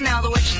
[0.00, 0.57] Now the witch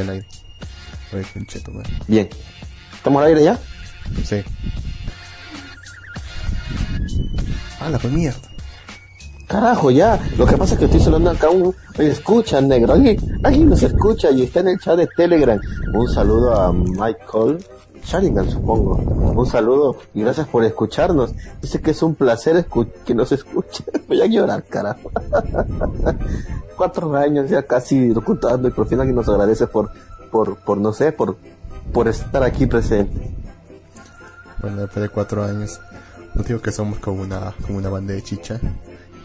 [0.00, 0.26] Al aire.
[1.12, 1.26] Oye.
[2.08, 2.28] Bien.
[2.94, 3.58] ¿Estamos al aire ya?
[4.24, 4.42] Sí.
[7.80, 8.38] Ah, la fue mierda.
[9.46, 10.18] Carajo, ya.
[10.38, 11.74] Lo que pasa es que estoy sonando acá un...
[11.98, 12.94] Oye, escucha, negro.
[12.94, 15.60] Alguien, alguien nos escucha y está en el chat de Telegram.
[15.92, 17.58] Un saludo a Michael
[18.12, 18.96] Sharigan, supongo.
[18.96, 21.32] Un saludo y gracias por escucharnos.
[21.62, 23.84] Dice que es un placer escu- que nos escuche.
[24.08, 25.10] Voy a llorar, carajo.
[26.76, 29.90] Cuatro años ya casi locutando y por fin alguien nos agradece por,
[30.30, 31.36] por, por no sé, por,
[31.92, 33.34] por estar aquí presente.
[34.60, 35.80] Bueno, después de cuatro años,
[36.34, 38.60] no digo que somos como una, como una banda de chicha.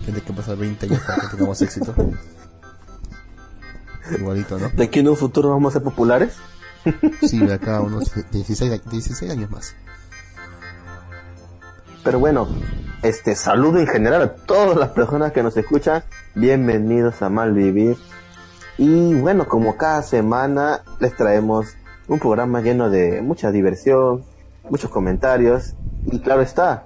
[0.06, 1.94] Tiene que pasar 20 años para que tengamos éxito.
[4.18, 4.70] Igualito, ¿no?
[4.70, 6.36] ¿De aquí en un futuro vamos a ser populares?
[7.22, 9.76] Sí, de acá unos 16, a- 16 años más.
[12.04, 12.48] Pero bueno,
[13.04, 16.04] este saludo en general a todas las personas que nos escuchan.
[16.36, 17.98] Bienvenidos a Malvivir.
[18.78, 21.68] Y bueno, como cada semana les traemos
[22.08, 24.24] un programa lleno de mucha diversión,
[24.70, 25.74] muchos comentarios
[26.06, 26.86] y claro está,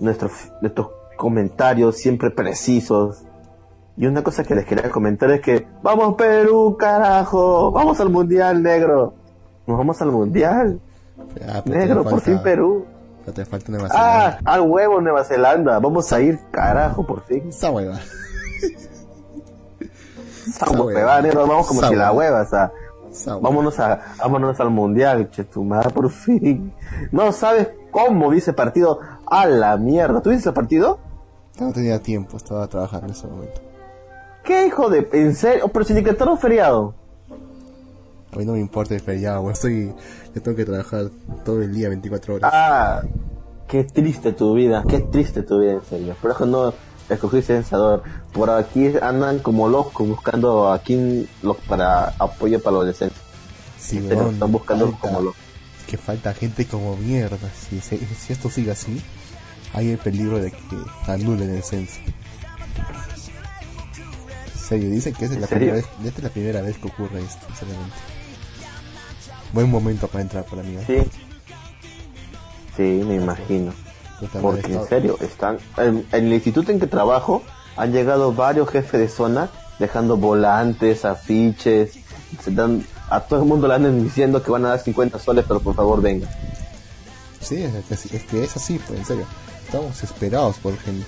[0.00, 0.32] nuestros,
[0.62, 3.22] nuestros comentarios siempre precisos.
[3.96, 8.62] Y una cosa que les quería comentar es que vamos Perú, carajo, vamos al mundial,
[8.62, 9.14] negro.
[9.66, 10.80] Nos vamos al mundial,
[11.48, 12.84] Ah, negro, por fin Perú.
[13.24, 14.50] pero te falta Nueva Ah, Zelanda.
[14.52, 15.78] al huevo Nueva Zelanda.
[15.78, 17.48] Vamos a ir, carajo, por fin.
[17.48, 17.98] Esa hueva.
[20.66, 21.20] Como hueva.
[21.22, 22.42] negro, vamos como Esa si la hueva.
[22.42, 22.72] o sea,
[23.10, 26.72] Esa vámonos a, vámonos al mundial, che, tu madre, por fin.
[27.12, 28.98] No sabes cómo vi ese partido.
[29.26, 30.20] A la mierda.
[30.20, 30.98] ¿Tú viste ese partido?
[31.60, 33.60] No tenía tiempo, estaba trabajando en ese momento.
[34.44, 35.68] ¿Qué hijo de, en serio?
[35.68, 36.94] Pero si ni que era un feriado.
[38.32, 39.52] A mí no me importa el feriado, güey.
[39.54, 39.92] Estoy,
[40.34, 41.10] yo tengo que trabajar
[41.44, 42.50] todo el día, 24 horas.
[42.52, 43.02] Ah,
[43.68, 46.16] qué triste tu vida, qué triste tu vida, en serio.
[46.20, 46.72] Por eso no
[47.08, 48.02] escogiste Sensador.
[48.32, 53.18] Por aquí andan como locos buscando aquí los para apoyo para los decentes.
[53.78, 55.36] sí, serio, weón, están buscando falta- como locos.
[55.86, 57.36] que falta gente como mierda.
[57.68, 59.02] Si esto sigue así,
[59.74, 60.76] hay el peligro de que
[61.06, 62.00] anulen el censo.
[64.62, 65.72] En serio, dicen que esta es, ¿En la serio?
[65.72, 67.96] primera vez, esta es la primera vez que ocurre esto, sinceramente.
[69.52, 70.76] Buen momento para entrar para mí.
[70.76, 70.84] ¿eh?
[70.86, 71.10] Sí.
[72.76, 73.72] Sí, me imagino.
[74.40, 77.42] Porque en serio, están en, en el instituto en que trabajo
[77.76, 81.94] han llegado varios jefes de zona dejando volantes, afiches,
[82.42, 85.44] se dan, a todo el mundo le andan diciendo que van a dar 50 soles,
[85.46, 86.30] pero por favor vengan.
[87.40, 89.26] Sí, es que, es que es así, pues, en serio.
[89.66, 91.04] Estamos esperados por gente.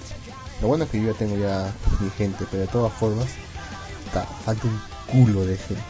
[0.61, 3.27] Lo bueno es que yo ya tengo ya mi gente, pero de todas formas,
[4.23, 5.83] falta un culo de gente.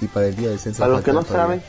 [0.00, 0.80] Y para el día del censo.
[0.80, 1.60] Para los que no todavía.
[1.60, 1.62] saben,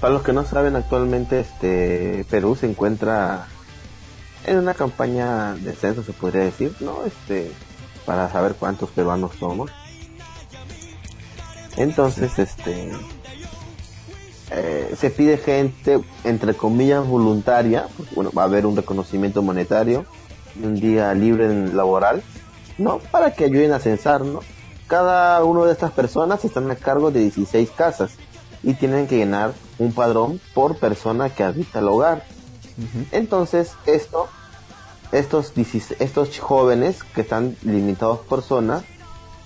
[0.00, 3.46] para los que no saben actualmente este Perú se encuentra
[4.46, 7.04] en una campaña de censo se podría decir, ¿no?
[7.04, 7.52] Este
[8.06, 9.70] para saber cuántos peruanos somos.
[11.76, 12.90] Entonces, este
[14.50, 20.06] eh, se pide gente entre comillas voluntaria, bueno, va a haber un reconocimiento monetario
[20.62, 22.22] un día libre en laboral,
[22.78, 22.98] ¿no?
[22.98, 24.40] Para que ayuden a censar, ¿no?
[24.86, 28.12] Cada una de estas personas están a cargo de 16 casas
[28.62, 32.24] y tienen que llenar un padrón por persona que habita el hogar.
[33.12, 34.28] Entonces, esto,
[35.12, 38.82] estos, 16 estos jóvenes que están limitados por zona,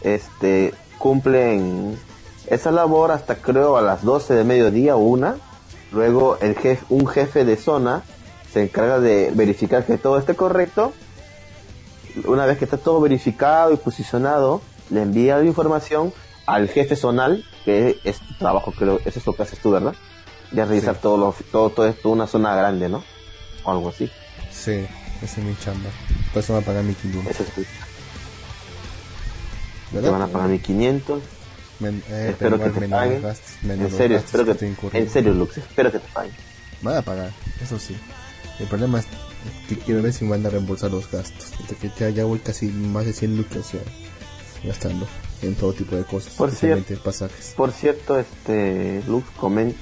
[0.02, 1.99] este, cumplen
[2.46, 5.37] esa labor hasta creo a las 12 de mediodía o una.
[5.90, 8.02] Luego el jefe, un jefe de zona
[8.52, 10.93] se encarga de verificar que todo esté correcto.
[12.25, 14.61] Una vez que está todo verificado y posicionado,
[14.91, 16.12] le envía la información
[16.47, 19.94] al jefe zonal, que es tu trabajo, creo, eso es lo que haces tú, ¿verdad?
[20.50, 21.00] De revisar Sí.
[21.03, 23.03] todo, lo, todo, todo esto, una zona grande, ¿no?
[23.64, 24.11] O algo así.
[24.50, 24.85] Sí,
[25.23, 25.88] esa es mi chamba.
[26.32, 27.31] Por eso me van a pagar 1500.
[27.31, 27.64] Eso es tu-.
[30.00, 31.23] Te van a pagar 1500.
[31.81, 33.23] Men- eh, espero pero que te paguen.
[33.23, 35.06] gastos, En serio, espero que que, incurriendo.
[35.09, 36.32] en serio, Lux, espero que te paguen.
[36.82, 37.31] Van a pagar,
[37.62, 37.97] eso sí.
[38.61, 39.06] El problema es
[39.68, 41.52] que quiero ver si me van a reembolsar los gastos.
[41.66, 43.80] Porque ya, ya voy casi más de 100 lucas ya
[44.64, 45.06] gastando
[45.42, 47.54] en todo tipo de cosas, Por especialmente pasajes.
[47.56, 49.74] Por cierto, este, Lux, comen,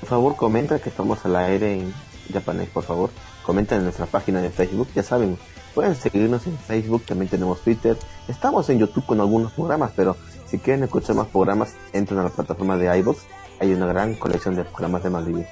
[0.00, 1.94] por favor, comenta que estamos al aire en
[2.32, 3.10] japonés, por favor.
[3.44, 5.36] Comenta en nuestra página de Facebook, ya saben,
[5.74, 7.96] pueden seguirnos en Facebook, también tenemos Twitter.
[8.28, 10.16] Estamos en YouTube con algunos programas, pero
[10.46, 13.18] si quieren escuchar más programas, entren a la plataforma de iVoox.
[13.60, 15.48] Hay una gran colección de programas de Maldives.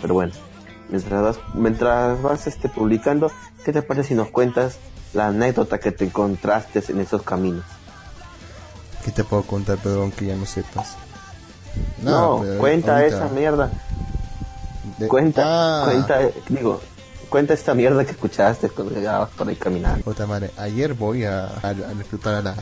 [0.00, 0.32] Pero bueno,
[0.92, 3.32] mientras vas, mientras vas este, publicando,
[3.64, 4.76] ¿qué te parece si nos cuentas
[5.14, 7.64] la anécdota que te encontraste en esos caminos?
[9.04, 10.94] ¿Qué te puedo contar, Pedro, aunque ya no sepas?
[12.02, 13.70] No, pero cuenta ahorita- esa mierda.
[14.98, 16.80] de- Cuenta, Ah, cuenta, digo,
[17.28, 20.04] cuenta esta mierda que escuchaste cuando llegabas por ahí caminando.
[20.04, 22.56] Puta madre, ayer voy a, a, a reclutar a, la, a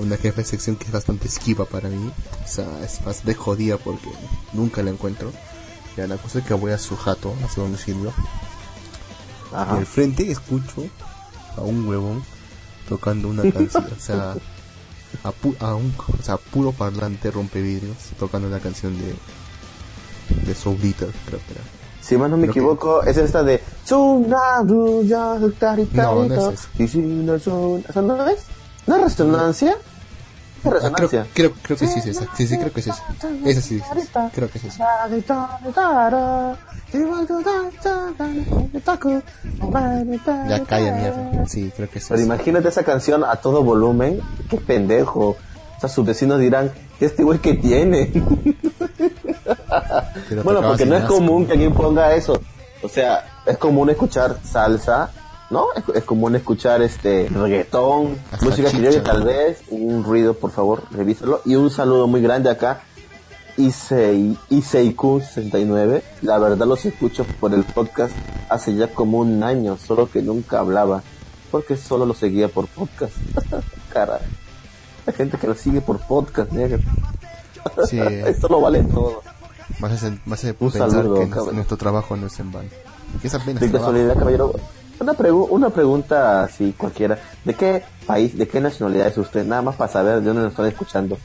[0.00, 2.10] una jefa de sección que es bastante esquiva para mí.
[2.44, 4.08] O sea, es bastante jodida porque
[4.52, 5.30] nunca la encuentro.
[5.96, 8.12] Ya la cosa es que voy a su jato, a su domicilio.
[9.52, 9.76] Y Ajá.
[9.76, 10.84] al frente escucho
[11.56, 12.22] a un huevón
[12.88, 13.86] tocando una canción.
[13.96, 14.32] o sea,
[15.24, 19.14] a, pu- a un o sea, puro parlante rompevidrios tocando una canción de,
[20.46, 21.62] de Soul Eater, creo que era.
[22.02, 23.60] Si más no me Creo que- equivoco, es esta de
[25.92, 26.68] No, no es esa.
[27.24, 27.38] No
[27.88, 28.44] ¿Esa no es?
[29.66, 29.95] ¿No
[30.68, 31.20] es resonancia?
[31.22, 32.26] ¿Es Ah, creo, creo, creo que sí es esa.
[32.36, 33.02] Sí, sí, creo que es esa.
[33.44, 34.08] Esa sí, sí, sí.
[34.34, 34.84] creo que es esa.
[40.48, 41.46] Ya calla mierda.
[41.46, 44.20] Sí, creo que es Pero imagínate esa canción a todo volumen.
[44.48, 45.36] Qué pendejo.
[45.76, 48.10] O sea, sus vecinos dirán, ¿este güey que tiene?
[50.42, 52.40] Bueno, porque no es común que alguien ponga eso.
[52.82, 55.10] O sea, es común escuchar salsa,
[55.50, 55.66] ¿no?
[55.74, 59.62] Es, es común escuchar este reggaetón, Hasta música criolla tal vez.
[59.70, 61.40] Un ruido, por favor, revísalo.
[61.44, 62.82] Y un saludo muy grande acá.
[63.56, 66.02] Issei, Iseiku69.
[66.22, 68.14] La verdad los escucho por el podcast
[68.50, 71.02] hace ya como un año, solo que nunca hablaba.
[71.50, 73.12] Porque solo lo seguía por podcast.
[73.92, 74.20] Caray.
[75.06, 76.80] La gente que lo sigue por podcast, negro.
[77.88, 79.22] Sí, Esto lo vale todo.
[79.78, 82.68] más hace, más hace Un pensar saludo, que nuestro trabajo no es en vano.
[83.22, 83.92] Que es apenas De trabajo.
[83.92, 84.52] casualidad, caballero,
[85.00, 87.18] una, pregu- una pregunta así cualquiera.
[87.44, 89.44] ¿De qué país, de qué nacionalidad es usted?
[89.44, 91.18] Nada más para saber de dónde nos están escuchando.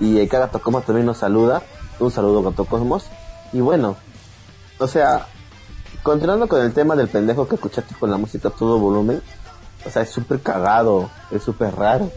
[0.00, 1.62] Y Gato Cosmos también nos saluda.
[1.98, 3.06] Un saludo, Gato Cosmos.
[3.52, 3.96] Y bueno,
[4.78, 5.26] o sea,
[6.02, 9.22] continuando con el tema del pendejo que escuchaste con la música a todo volumen.
[9.86, 12.10] O sea, es súper cagado, es súper raro.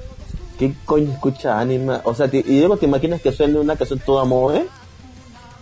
[0.57, 2.01] ¿Qué coño escucha anima?
[2.03, 4.67] O sea, y luego te imaginas que suene una canción toda moe.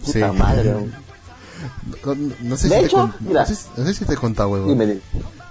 [0.05, 0.37] Puta Sí.
[0.37, 0.73] madre.
[2.41, 3.41] No, sé si hecho, te con- mira.
[3.41, 4.77] no, sé, si- no sé si te he contado, huevón.
[4.77, 4.99] Dime.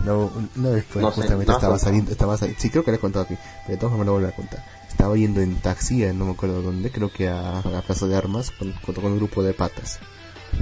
[0.04, 2.96] No, una vez pues, sé, justamente no, estaba saliendo, estaba sali- sí creo que le
[2.98, 3.34] he contado aquí,
[3.66, 4.64] pero de todas formas lo voy a contar.
[4.88, 8.06] Estaba yendo en taxi, eh, no me acuerdo dónde, creo que a, a la Plaza
[8.06, 9.98] de Armas, con, junto con un grupo de patas.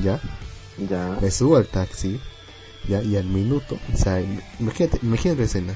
[0.02, 0.20] ¿Ya?
[0.88, 1.18] Ya.
[1.20, 2.20] Me subo al taxi,
[2.88, 5.74] ya, y al minuto, o sea, im- imagínate, imagínate la escena.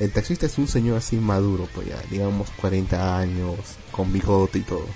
[0.00, 3.56] El taxista es un señor así maduro, pues ya, digamos 40 años,
[3.90, 4.86] con bigote y todo.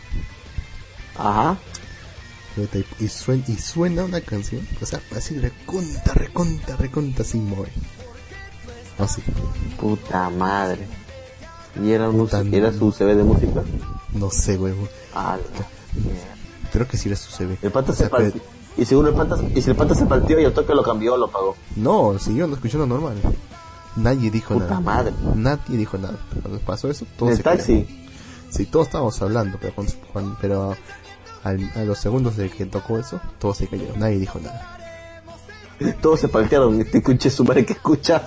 [1.17, 1.57] Ajá.
[2.59, 7.71] Puta, Y, suena, y suena una canción, o sea, así reconta, reconta, reconta sin mover.
[8.99, 9.23] Así.
[9.81, 10.87] Puta madre.
[11.81, 13.63] ¿Y era, un, Puta era su CV de música?
[14.13, 14.89] No sé, huevo.
[15.15, 15.39] Ah.
[16.73, 17.59] Creo que sí era su CV.
[17.63, 18.43] El pata O sea, se partió.
[18.77, 21.17] Y según el pata, y si el pata se partió y el toque lo cambió,
[21.17, 21.57] lo pagó.
[21.77, 23.17] No, siguió no escuchando normal.
[23.97, 24.81] Nadie dijo Puta nada.
[24.81, 25.13] madre.
[25.35, 26.19] Nadie dijo nada.
[26.43, 27.87] Cuando pasó eso, todos En el taxi.
[28.51, 29.59] Sí, todos estábamos hablando,
[30.41, 30.77] pero
[31.45, 33.99] al- a los segundos de que tocó eso, todos se cayeron.
[33.99, 34.75] Nadie dijo nada.
[36.03, 36.81] Todos se paltearon.
[36.81, 38.21] Este escuche su madre que escucha.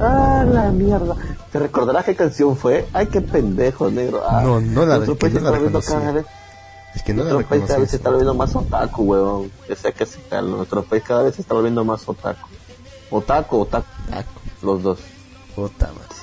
[0.00, 1.16] ah, la mierda.
[1.50, 2.86] ¿Te recordarás qué canción fue?
[2.92, 4.22] Ay, qué pendejo, negro.
[4.28, 5.92] Ah, No, no la- nuestro que no la reconocí.
[5.92, 6.26] cada vez-
[6.94, 7.90] Es que no la Nuestro país cada vez reconocí.
[7.90, 9.50] se está volviendo más otaku, weón.
[9.68, 10.06] Yo sé que.
[10.42, 12.48] Nuestro país cada vez se está volviendo más otaku.
[13.10, 13.86] Otaku, otaku.
[14.62, 14.98] Los dos.
[15.56, 15.72] Madre.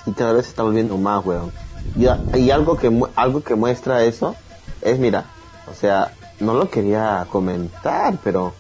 [0.06, 1.52] y cada vez se está volviendo más, weón.
[1.98, 4.36] Y, y algo que algo que muestra eso
[4.82, 5.26] es, mira,
[5.70, 8.54] o sea, no lo quería comentar, pero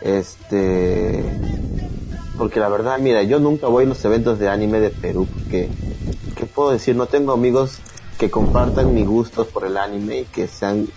[0.00, 1.24] este
[2.36, 5.68] porque la verdad, mira, yo nunca voy a los eventos de anime de Perú porque
[6.36, 7.78] qué puedo decir, no tengo amigos
[8.18, 10.88] que compartan mis gustos por el anime y que sean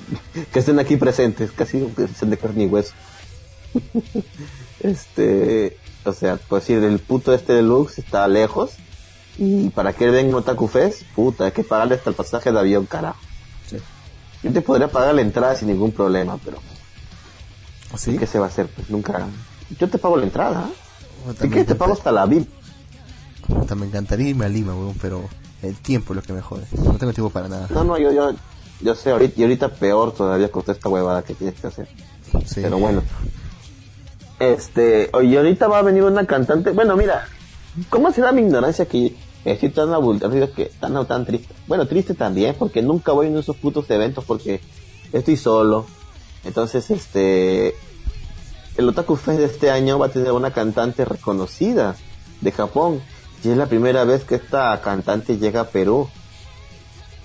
[0.52, 2.92] que estén aquí presentes, casi de carne y hueso.
[4.80, 8.72] este, o sea, pues decir, el puto este deluxe está lejos
[9.38, 12.58] y para que él venga Otaku Fest, puta, hay que pagarle hasta el pasaje de
[12.58, 13.18] avión, carajo.
[13.68, 13.76] Sí.
[14.42, 16.58] Yo te podría pagar la entrada sin ningún problema, pero
[17.96, 18.16] ¿Sí?
[18.18, 18.68] ¿qué se va a hacer?
[18.68, 19.26] Pues nunca.
[19.78, 20.68] Yo te pago la entrada.
[20.68, 21.34] ¿eh?
[21.40, 22.48] Si quieres te pago hasta la VIP.
[23.46, 25.28] puta, me encantaría irme a Lima, weón, pero
[25.62, 26.66] El tiempo es lo que me jode.
[26.72, 27.66] No tengo tiempo para nada.
[27.70, 28.32] No, no, yo, yo,
[28.80, 31.88] yo sé, ahorita, y ahorita peor todavía con toda esta huevada que tienes que hacer.
[32.46, 32.60] Sí.
[32.62, 33.02] Pero bueno.
[34.38, 36.70] Este, y ahorita va a venir una cantante.
[36.70, 37.28] Bueno, mira,
[37.88, 41.54] ¿cómo será mi ignorancia que estoy tan aburrido que tan, tan triste?
[41.66, 44.60] Bueno, triste también, porque nunca voy a esos putos eventos porque
[45.12, 45.86] estoy solo.
[46.44, 47.74] Entonces, este,
[48.76, 51.96] el Otaku Fest de este año va a tener una cantante reconocida
[52.40, 53.00] de Japón.
[53.42, 56.08] Y es la primera vez que esta cantante llega a Perú.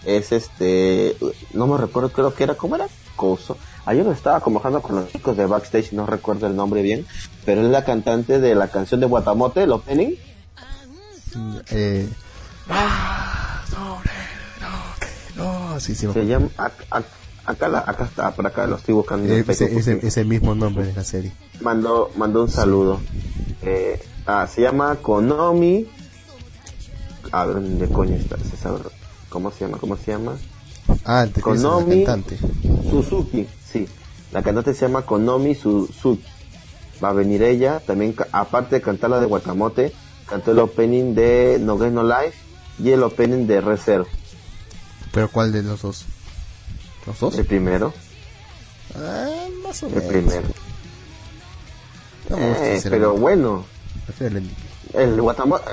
[0.05, 1.17] Es este,
[1.53, 2.87] no me recuerdo, creo que era, ¿cómo era?
[3.15, 3.57] Coso.
[3.85, 7.05] Ayer estaba conversando con los chicos de backstage, no recuerdo el nombre bien,
[7.45, 10.15] pero es la cantante de la canción de Guatamote, el opening.
[11.71, 12.07] Eh...
[15.35, 16.07] No, sí, sí.
[16.07, 17.03] me Se llama, ac- ac-
[17.45, 19.31] acá, la- acá está, por acá lo estoy buscando.
[19.33, 21.33] Eh, ese, ese, ese mismo nombre de la serie.
[21.61, 22.99] Mandó, mandó un saludo.
[23.61, 25.87] Eh, ah, se llama Konomi.
[27.31, 28.37] A ver, ¿dónde coño está?
[28.37, 28.79] Se sabe-
[29.29, 29.77] ¿Cómo se llama?
[29.77, 30.37] ¿Cómo se llama?
[31.03, 32.37] Ah, te a la Konomi cantante.
[32.89, 33.87] Suzuki, sí.
[34.31, 36.23] La cantante se llama Konomi Suzuki.
[37.03, 39.91] Va a venir ella, también aparte de cantar la de Guatamote,
[40.27, 42.37] cantó el opening de No Game No Life
[42.79, 44.05] y el opening de Reserve,
[45.11, 46.05] ¿Pero cuál de los dos?
[47.07, 47.37] ¿Los dos?
[47.37, 47.93] el primero,
[48.95, 49.29] Ah,
[49.63, 50.07] más o el menos.
[50.09, 50.47] primero.
[52.29, 53.65] No Eh, pero bueno,
[54.05, 54.49] Prefiero el,
[54.93, 55.19] el,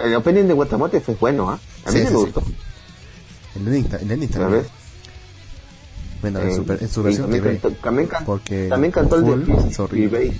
[0.04, 1.58] el opening de Guatamote fue bueno, ¿ah?
[1.86, 2.14] A mí Sí, me sí, sí.
[2.14, 2.42] gustó,
[3.56, 4.66] el ending, ta- el ending también.
[6.20, 7.58] Bueno, en, Eh, su, en su versión también TV.
[7.58, 9.32] cantó, también, can- también cantó el de
[9.78, 10.24] horrible.
[10.24, 10.36] y Bass.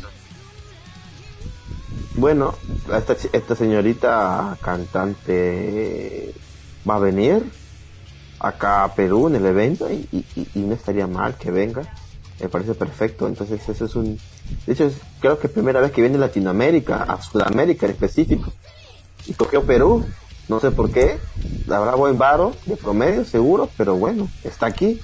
[2.14, 2.54] Bueno,
[2.96, 6.34] esta, esta señorita cantante
[6.88, 7.42] va a venir
[8.38, 11.82] acá a Perú en el evento y, y- y- y no estaría mal que venga.
[12.40, 13.26] Me parece perfecto.
[13.28, 14.18] Entonces eso es un...
[14.66, 17.92] De hecho, es- creo que es primera vez que viene a Latinoamérica, a Sudamérica en
[17.92, 18.52] específico.
[19.26, 20.04] Y cogió Perú.
[20.48, 21.18] No sé por qué.
[21.70, 25.00] Habrá buen varo de promedio, seguro, pero bueno, está aquí.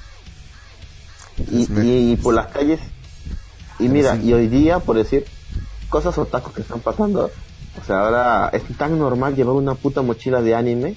[1.51, 2.81] Y, y por las calles.
[3.79, 5.25] Y mira, y hoy día, por decir,
[5.89, 7.31] cosas otakus que están pasando.
[7.81, 10.97] O sea, ahora es tan normal llevar una puta mochila de anime.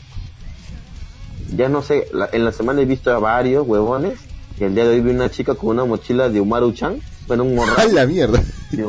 [1.56, 4.20] Ya no sé, la- en la semana he visto a varios huevones.
[4.60, 7.00] Y el día de hoy vi una chica con una mochila de Umaru-chan.
[7.28, 7.96] Bueno, un ¡A morral.
[7.96, 8.42] la mierda!
[8.72, 8.86] de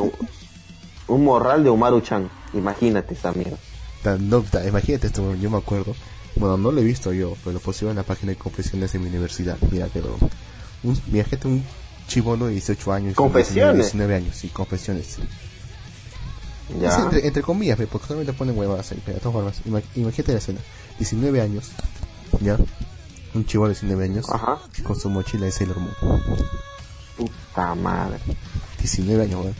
[1.07, 2.29] un morral de Umaru-chan.
[2.53, 3.57] Imagínate esa mierda.
[4.03, 5.95] Tan- no, imagínate esto, yo me acuerdo.
[6.35, 9.01] Bueno, no lo he visto yo, pero lo pusieron en la página de confesiones en
[9.03, 9.57] mi universidad.
[9.71, 10.17] Mira, pero
[10.83, 11.63] un, imagínate un
[12.07, 13.15] chibono de 18 años.
[13.15, 13.77] Confesiones.
[13.91, 15.05] 19 años, sí, confesiones.
[15.07, 15.21] sí.
[16.79, 16.95] Ya.
[17.03, 20.37] entre, entre comillas, porque solamente ponen huevadas ahí, pero de todas formas, ima- imagínate la
[20.39, 20.59] escena.
[20.97, 21.71] 19 años,
[22.41, 22.57] ya,
[23.33, 24.59] un chivo de 19 años, Ajá.
[24.83, 25.93] con su mochila de Sailor Moon.
[27.17, 28.17] Puta madre.
[28.79, 29.55] 19 años, weón.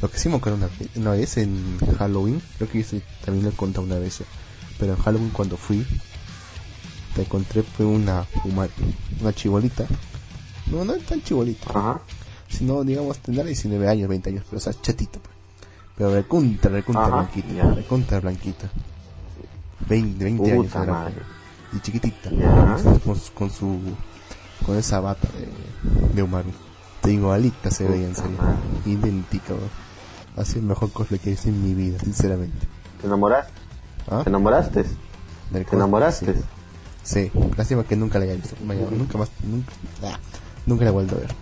[0.00, 3.44] Lo que sí me acuerdo una, vez- una vez en Halloween, creo que yo también
[3.44, 4.18] lo he contado una vez,
[4.78, 5.86] pero en Halloween cuando fui,
[7.14, 8.68] te encontré fue una, una,
[9.20, 9.86] una chibolita.
[10.66, 12.00] No, no es tan chibolita, Ajá.
[12.48, 15.31] sino digamos tendrá 19 años, 20 años, pero o sea, chatita, pues.
[15.96, 17.70] Pero recontra, recontra Ajá, blanquita, ya.
[17.70, 18.68] recontra blanquita.
[19.88, 21.14] 20, 20 años Puta era, madre.
[21.72, 22.30] y chiquitita,
[23.04, 23.78] con, su- con su,
[24.64, 26.50] con esa bata de, de Umaru.
[27.00, 28.56] Te digo, alita se veía en serio, madre.
[28.86, 29.70] idéntica, weón.
[30.36, 32.66] Así el mejor cosplay que hice en mi vida, sinceramente.
[33.00, 33.52] ¿Te enamoraste?
[34.10, 34.20] ¿Ah?
[34.22, 34.84] ¿Te enamoraste?
[35.50, 36.34] Del ¿Te enamoraste?
[36.34, 36.40] Sí.
[37.04, 38.54] Sí, lástima que nunca la haya visto.
[38.64, 39.72] Vaya, nunca más, nunca,
[40.04, 40.18] ah,
[40.64, 41.34] nunca la he vuelto a ver.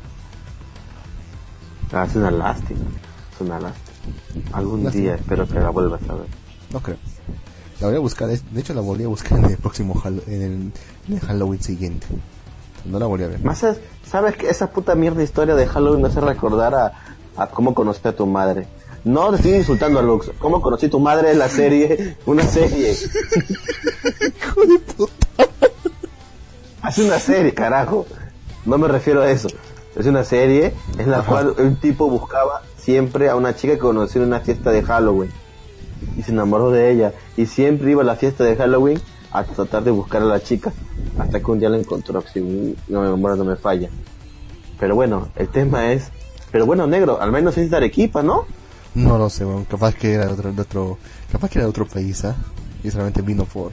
[1.92, 2.80] Ah, es una lástima.
[3.34, 3.89] Es una lástima.
[4.52, 5.02] Algún Lástima.
[5.04, 6.26] día espero que la vuelvas a ver.
[6.72, 6.96] No creo.
[7.80, 10.72] La voy a buscar, de hecho la volví a buscar en el próximo en el,
[11.08, 12.06] en el Halloween siguiente.
[12.84, 13.40] No la volví a ver.
[13.42, 13.78] Más es-
[14.08, 16.92] ¿Sabes que esa puta mierda historia de Halloween me hace recordar a,
[17.36, 18.66] a cómo conocí a tu madre?
[19.04, 20.30] No te estoy insultando a Lux.
[20.38, 21.34] ¿Cómo conocí a tu madre?
[21.34, 22.92] La serie, una serie.
[22.92, 25.14] Hijo de puta.
[26.88, 28.06] Es una serie, carajo.
[28.66, 29.48] No me refiero a eso.
[29.96, 34.22] Es una serie en la cual un tipo buscaba siempre a una chica que conoció
[34.22, 35.30] en una fiesta de Halloween.
[36.16, 37.12] Y se enamoró de ella.
[37.36, 39.00] Y siempre iba a la fiesta de Halloween
[39.32, 40.72] a tratar de buscar a la chica.
[41.18, 42.22] Hasta que un día la encontró.
[42.32, 42.40] Si
[42.88, 43.88] no me memoria no me falla.
[44.78, 46.10] Pero bueno, el tema es...
[46.50, 48.46] Pero bueno, negro, al menos es de Arequipa, ¿no?
[48.94, 49.46] No lo sé.
[49.68, 50.98] Capaz que era de otro, otro,
[51.30, 52.34] capaz que era de otro país, ¿ah?
[52.82, 53.72] Y solamente vino por,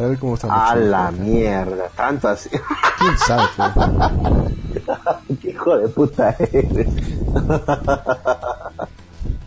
[0.00, 2.48] para ver cómo están A la mierda, tanto así.
[2.98, 3.42] ¿Quién sabe?
[5.42, 6.88] Qué hijo de puta eres.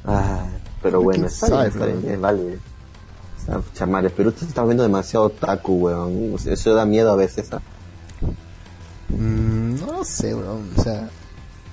[0.05, 0.45] Ah,
[0.83, 2.57] pero bueno, ¿Quién está sabe, bien, está bien, es válido.
[3.73, 6.35] Chamares, pero usted está viendo demasiado taku, weón.
[6.45, 7.51] Eso da miedo a veces.
[7.51, 7.61] ¿ah?
[9.09, 10.69] Mm, no lo sé, weón.
[10.77, 11.09] O sea,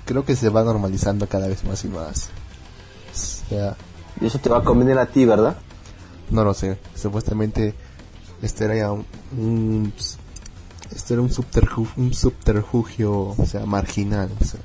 [0.05, 2.29] creo que se va normalizando cada vez más y más.
[3.13, 3.75] O sea,
[4.19, 5.55] Y eso te va a convenir a ti, ¿verdad?
[6.31, 6.79] no lo sé.
[6.95, 7.75] Supuestamente
[8.41, 9.05] este era ya un,
[9.37, 9.93] un-
[10.95, 14.59] este era un subterfugio, un subterfugio, o sea, marginal, o sea,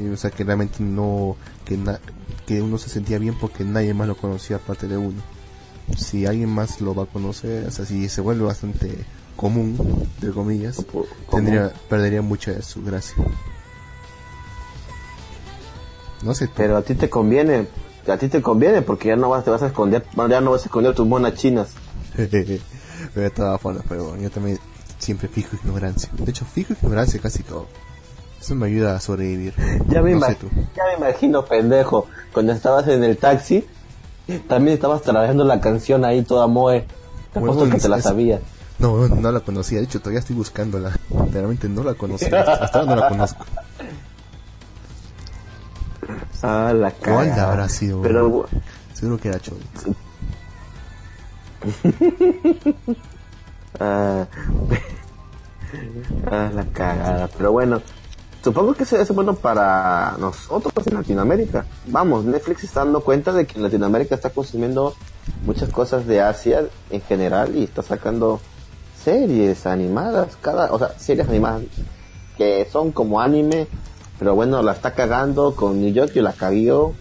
[0.00, 2.00] y, o sea, que realmente no, que na-
[2.46, 5.20] que uno se sentía bien porque nadie más lo conocía aparte de uno.
[5.96, 9.04] Si alguien más lo va a conocer, o sea, si se vuelve bastante
[9.36, 9.76] común,
[10.16, 10.84] entre comillas,
[11.30, 13.14] tendría, perdería mucha de su gracia.
[16.22, 16.48] No sé.
[16.56, 17.66] Pero a ti te conviene,
[18.08, 20.62] a ti te conviene porque ya no vas, te vas a esconder, ya no vas
[20.62, 21.74] a esconder tus monas chinas.
[23.14, 24.58] pero todas formas, pero bueno, yo también
[24.98, 26.08] siempre fijo ignorancia.
[26.12, 27.66] De hecho, fijo ignorancia casi todo.
[28.40, 29.54] Eso me ayuda a sobrevivir.
[29.88, 30.48] Ya me, no ima- sé tú.
[30.76, 33.66] ya me imagino, pendejo, cuando estabas en el taxi,
[34.48, 36.86] también estabas trabajando la canción ahí toda moe.
[37.32, 38.40] Te Bueno, que te la sabías.
[38.78, 39.78] No, no, la conocía.
[39.78, 40.92] De hecho, todavía estoy buscándola.
[41.32, 42.40] Realmente no la conocía.
[42.40, 43.44] Hasta ahora no la conozco.
[46.42, 47.50] Ah, la ¿Cuál cara.
[47.50, 48.02] habrá sido?
[48.02, 48.46] Pero,
[48.92, 49.58] Seguro que era Chol.
[53.80, 54.26] ah,
[56.30, 57.28] ah, la cagada.
[57.36, 57.82] Pero bueno,
[58.42, 61.66] supongo que eso es bueno para nosotros en Latinoamérica.
[61.86, 64.94] Vamos, Netflix está dando cuenta de que Latinoamérica está consumiendo
[65.44, 68.40] muchas cosas de Asia en general y está sacando
[69.02, 71.62] series animadas, cada, o sea, series animadas
[72.36, 73.68] que son como anime,
[74.18, 76.94] pero bueno, la está cagando con New York y la caguió.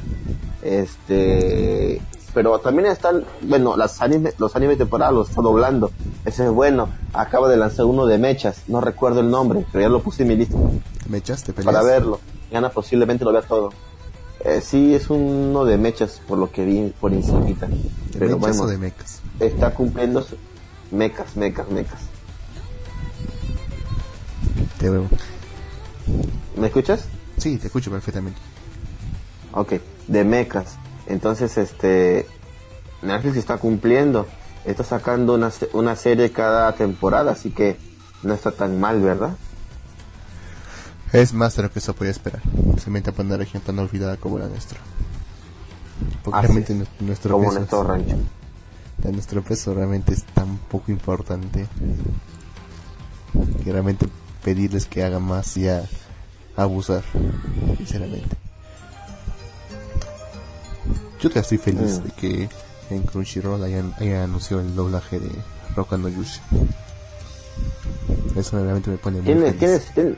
[0.62, 2.02] Este,
[2.34, 5.92] pero también están, bueno, las anime, los animes temporales los está doblando.
[6.26, 6.90] Ese es bueno.
[7.14, 10.30] Acaba de lanzar uno de mechas, no recuerdo el nombre, pero ya lo puse en
[10.30, 10.58] mi lista
[11.10, 11.74] ¿Me echaste peleas?
[11.74, 12.20] para verlo.
[12.52, 13.72] Gana posiblemente lo vea todo.
[14.46, 17.68] Eh, sí, es uno de mechas, por lo que vi por encimita.
[17.68, 17.76] ¿De
[18.20, 19.22] Pero mechas bueno, o de mecas?
[19.40, 20.36] está cumpliendo su-
[20.92, 22.00] mecas, mecas, mecas.
[24.80, 25.06] Te veo.
[26.58, 27.06] ¿Me escuchas?
[27.38, 28.40] Sí, te escucho perfectamente.
[29.54, 29.74] Ok,
[30.08, 30.78] de mecas.
[31.08, 32.26] Entonces, este,
[33.02, 34.28] Netflix está cumpliendo.
[34.66, 37.78] Está sacando una, se- una serie cada temporada, así que
[38.24, 39.36] no está tan mal, ¿verdad?
[41.12, 42.42] Es más de lo que se podía esperar.
[42.70, 44.80] Especialmente para una región tan olvidada como la nuestra.
[46.24, 46.80] Porque Así realmente es.
[46.80, 48.16] nu- nuestro Como peso, nuestro rancho.
[49.04, 51.68] es- nuestro peso realmente es tan poco importante
[53.64, 54.08] que realmente
[54.44, 55.84] pedirles que hagan más ya
[56.56, 57.04] abusar,
[57.78, 58.36] sinceramente.
[61.24, 62.04] Yo te estoy feliz Mm.
[62.04, 62.50] de que
[62.90, 65.30] en Crunchyroll hayan, hayan anunciado el doblaje de
[65.74, 66.42] Rock no Yushi.
[68.36, 69.60] Eso realmente me pone muy Tienes, feliz.
[69.60, 70.18] tienes, tienes-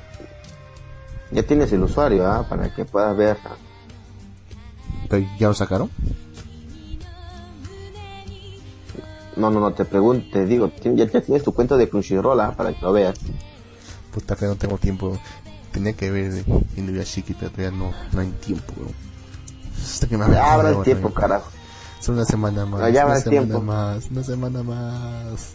[1.31, 2.47] ya tienes el usuario, ¿ah?
[2.49, 3.37] Para que puedas ver.
[5.07, 5.91] ¿Pero ya lo sacaron?
[9.35, 12.55] No, no, no, te pregunto, te digo, ya, ya tienes tu cuenta de Crunchyroll, ¿ah?
[12.57, 13.15] Para que lo veas.
[14.11, 15.19] Puta fe, no tengo tiempo.
[15.71, 16.43] Tenía que ver
[16.77, 19.04] Inuyashiki, pero todavía no, no hay tiempo, weón.
[19.93, 21.49] Hasta que me Ya habrá el tiempo, carajo.
[21.99, 22.81] Solo una semana más.
[22.81, 23.61] Ah, ya una el semana tiempo.
[23.61, 25.53] más, una semana más.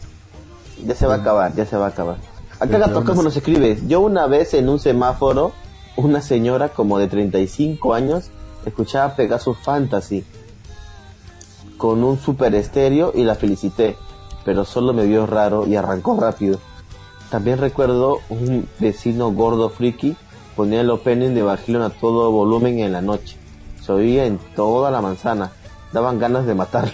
[0.85, 2.17] Ya se va a acabar, ya se va a acabar.
[2.59, 5.53] Acá Gato así- nos escribe, yo una vez en un semáforo,
[5.97, 8.31] una señora como de 35 años
[8.67, 10.25] escuchaba Pegasus Fantasy
[11.77, 13.97] con un super estéreo y la felicité,
[14.45, 16.59] pero solo me vio raro y arrancó rápido.
[17.31, 20.17] También recuerdo un vecino gordo friki
[20.57, 23.39] ponía el opening de Evangelion a todo volumen en la noche.
[23.91, 25.51] Se oía en toda la manzana.
[25.93, 26.93] Daban ganas de matarlo.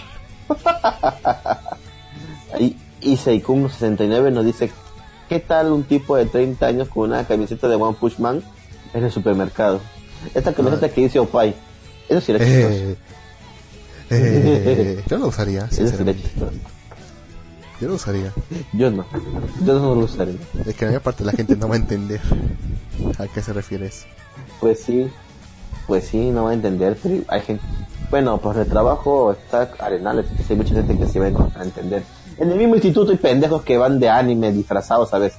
[2.59, 4.71] y, y Seikun69 nos dice,
[5.29, 8.41] ¿qué tal un tipo de 30 años con una camiseta de One Punch Man
[8.95, 9.79] en el supermercado?
[10.33, 11.53] Esta camiseta que dice Opay.
[12.09, 12.43] Eso sí era.
[12.43, 12.95] Eh,
[14.09, 16.27] eh, yo lo usaría, sinceramente.
[17.79, 18.33] Yo lo usaría.
[18.73, 19.05] Yo no.
[19.63, 20.39] Yo no lo usaría.
[20.65, 22.21] Es que la mayor parte de la gente no va a entender
[23.19, 24.07] a qué se refiere eso.
[24.59, 25.11] Pues sí,
[25.87, 27.63] pues sí, no va a entender, pero hay gente,
[28.09, 32.03] bueno, pues el trabajo está arenal, entonces hay mucha gente que se va a entender.
[32.37, 35.33] En el mismo instituto hay pendejos que van de anime disfrazados, ¿sabes?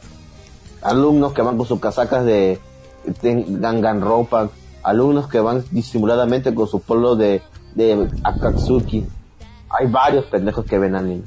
[0.83, 2.61] Alumnos que van con sus casacas de
[3.23, 4.49] gangan ropa,
[4.83, 7.43] alumnos que van disimuladamente con su polo de,
[7.75, 9.07] de Akatsuki.
[9.71, 11.23] Hay varios pendejos que ven anime.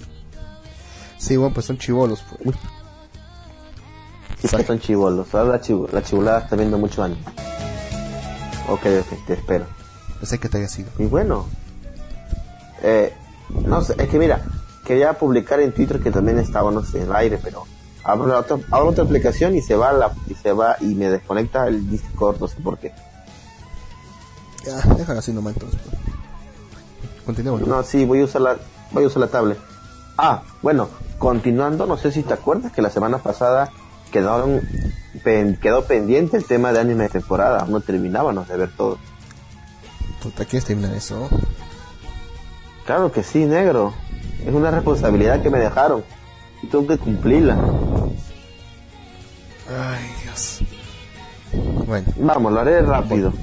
[1.18, 2.24] Sí, bueno, pues son chivolos.
[2.44, 2.56] Pues.
[4.42, 5.34] Sí, que son chivolos.
[5.36, 7.22] Ahora la, chivo- la chivulada está viendo mucho anime.
[8.72, 9.66] Ok, ok, te espero.
[10.22, 10.90] No sé qué te haya sido.
[10.98, 11.46] Y bueno,
[12.82, 13.14] eh,
[13.50, 14.42] no sé, es que mira,
[14.86, 17.66] quería publicar en Twitter que también estaba, no sé, en el aire, pero
[18.04, 21.10] abro, la otra, abro otra aplicación y se va la, y se va y me
[21.10, 22.94] desconecta el Discord, no sé por qué.
[24.66, 25.80] Ya, déjalo así nomás entonces.
[25.84, 27.26] pues.
[27.26, 27.68] Continuemos.
[27.68, 28.58] No, sí, voy a usar la,
[28.92, 29.58] voy a usar la tablet.
[30.18, 33.70] Ah, bueno, continuando, no sé si te acuerdas que la semana pasada
[34.12, 34.62] quedaron,
[35.24, 38.97] pen- quedó pendiente el tema de anime de temporada, no terminábamos de ver todo.
[40.21, 41.28] Puta, ¿quieres terminar eso?
[42.86, 43.93] Claro que sí, negro.
[44.45, 46.04] Es una responsabilidad que me dejaron.
[46.63, 47.58] y tengo que cumplirla.
[49.69, 50.60] Ay, Dios.
[51.88, 53.34] Bueno, Vamos, lo haré rápido.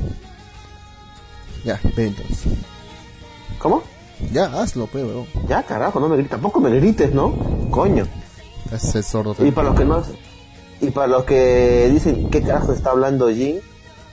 [1.65, 2.53] ya, ve entonces.
[3.59, 3.83] ¿Cómo?
[4.33, 5.27] Ya, hazlo, pues, weón.
[5.49, 6.31] Ya, carajo, no me grites.
[6.33, 7.35] Tampoco me grites, ¿no?
[7.71, 8.07] Coño.
[8.73, 9.35] Ese sordo.
[9.45, 10.03] Y para los que no
[10.81, 13.61] y para los que dicen qué carajo está hablando Jin,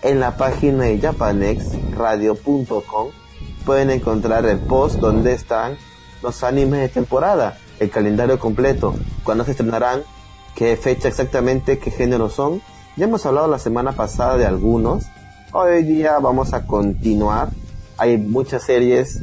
[0.01, 3.10] en la página de japanexradio.com
[3.65, 5.78] pueden encontrar el post donde están
[6.21, 10.04] los animes de temporada, el calendario completo, cuándo se estrenarán,
[10.56, 12.62] qué fecha exactamente, qué género son.
[12.95, 15.04] Ya hemos hablado la semana pasada de algunos.
[15.51, 17.49] Hoy día vamos a continuar.
[17.97, 19.19] Hay muchas series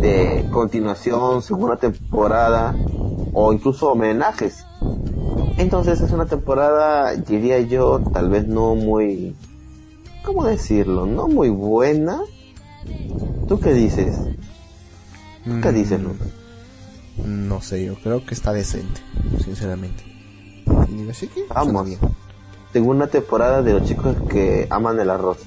[0.00, 2.74] de continuación, segunda temporada
[3.32, 4.64] o incluso homenajes.
[5.56, 9.34] Entonces es una temporada, diría yo, tal vez no muy...
[10.24, 11.06] ¿Cómo decirlo?
[11.06, 12.20] No muy buena.
[13.46, 14.16] ¿Tú qué dices?
[15.44, 16.00] ¿Tú qué Mm, dices?
[17.24, 19.00] No sé, yo creo que está decente,
[19.44, 20.02] sinceramente.
[20.88, 21.86] Y así que Vamos.
[21.86, 21.98] bien.
[22.72, 25.38] Segunda temporada de los chicos que aman el arroz.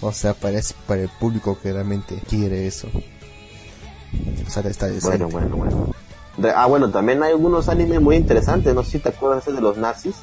[0.00, 2.88] O sea, parece para el público que realmente quiere eso.
[4.46, 5.24] O sea, está decente.
[5.24, 5.94] Bueno, bueno, bueno.
[6.54, 8.74] Ah, bueno, también hay algunos animes muy interesantes.
[8.74, 10.14] No sé si te acuerdas de los nazis,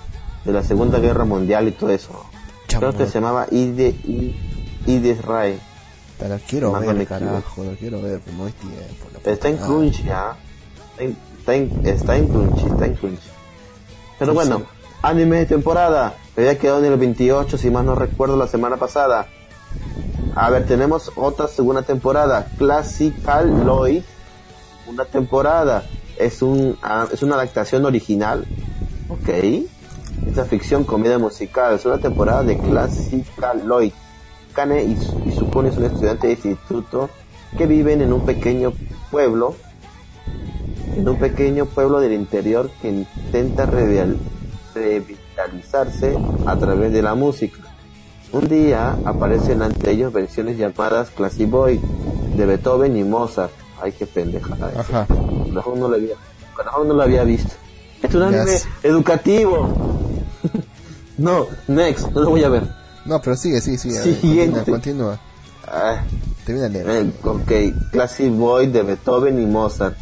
[0.46, 2.26] de la Segunda Guerra Mundial y todo eso.
[2.68, 3.96] Creo que se llamaba Ide,
[4.86, 5.60] Ide Israel.
[6.20, 9.08] Te la quiero Más ver, carajo, la quiero ver, pero no hay tiempo.
[9.26, 10.36] Está en puta Crunchy, ¿ah?
[10.92, 13.30] Está en, está en- está en Crunchy, está en Crunchy.
[14.20, 14.64] Pero Sí, bueno, sí.
[15.02, 16.14] anime de temporada.
[16.36, 19.28] Me había quedado en el 28, si más no recuerdo, la semana pasada.
[20.36, 22.48] A ver, tenemos otra segunda temporada.
[22.58, 24.04] Classical Lloyd.
[24.88, 25.84] Una temporada.
[26.18, 28.46] Es, un, ah, es una adaptación original.
[29.10, 29.30] Ok.
[30.28, 31.74] Esta ficción comedia musical.
[31.76, 33.92] Es una temporada de Classical Lloyd.
[34.54, 37.10] Kane y, su- y Sukune es un estudiante de instituto
[37.58, 38.74] que viven en un pequeño
[39.10, 39.56] pueblo
[40.96, 43.66] en un pequeño pueblo del interior que intenta
[44.74, 47.60] revitalizarse a través de la música.
[48.34, 51.80] Un día aparecen ante ellos versiones llamadas Classic Boy
[52.36, 53.52] de Beethoven y Mozart.
[53.82, 54.72] Ay, qué pendejada.
[54.78, 55.08] Ajá.
[55.10, 56.16] No lo había,
[56.56, 57.54] carajo, no lo había visto.
[58.02, 59.74] Es un anime educativo.
[61.18, 62.64] no, next, no lo voy a ver.
[63.06, 64.02] No, pero sigue, sigue, sigue.
[64.02, 64.64] Siguiente.
[64.72, 65.20] Continúa, continúa.
[65.68, 66.04] Ah,
[66.46, 66.68] Termina.
[66.68, 69.96] Eh, ok, Classic Boy de Beethoven y Mozart.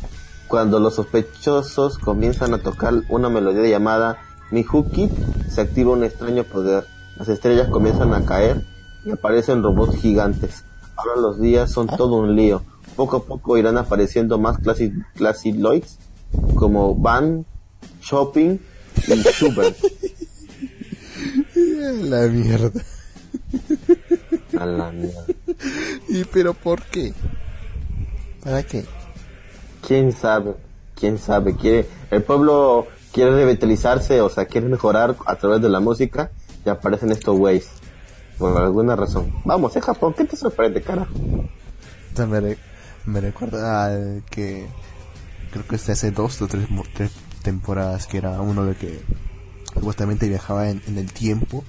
[0.48, 4.18] Cuando los sospechosos comienzan a tocar una melodía llamada
[4.52, 5.10] Mihuki,
[5.48, 6.86] se activa un extraño poder.
[7.18, 8.66] Las estrellas comienzan a caer
[9.06, 10.64] y aparecen robots gigantes.
[10.96, 12.64] Ahora los días son todo un lío.
[13.00, 16.00] Poco a poco irán apareciendo más Classic, classic Lloyds
[16.56, 17.46] como Van,
[18.02, 18.60] Shopping
[19.08, 19.78] y Schubert.
[21.56, 22.84] La mierda.
[24.60, 25.24] A la mierda.
[26.10, 27.14] ¿Y pero por qué?
[28.44, 28.84] ¿Para qué?
[29.88, 30.56] quién sabe,
[30.94, 35.80] quién sabe, quiere, el pueblo quiere revitalizarse, o sea, quiere mejorar a través de la
[35.80, 36.32] música
[36.66, 37.70] y aparecen estos güeyes.
[38.38, 39.34] Por alguna razón.
[39.46, 41.14] Vamos, es Japón, ¿qué te sorprende, carajo?
[43.06, 44.68] Me, re- me recuerda al que
[45.52, 47.12] creo que este hace dos o tres, tres
[47.44, 49.00] temporadas que era uno de que
[49.74, 51.64] supuestamente viajaba en, en el tiempo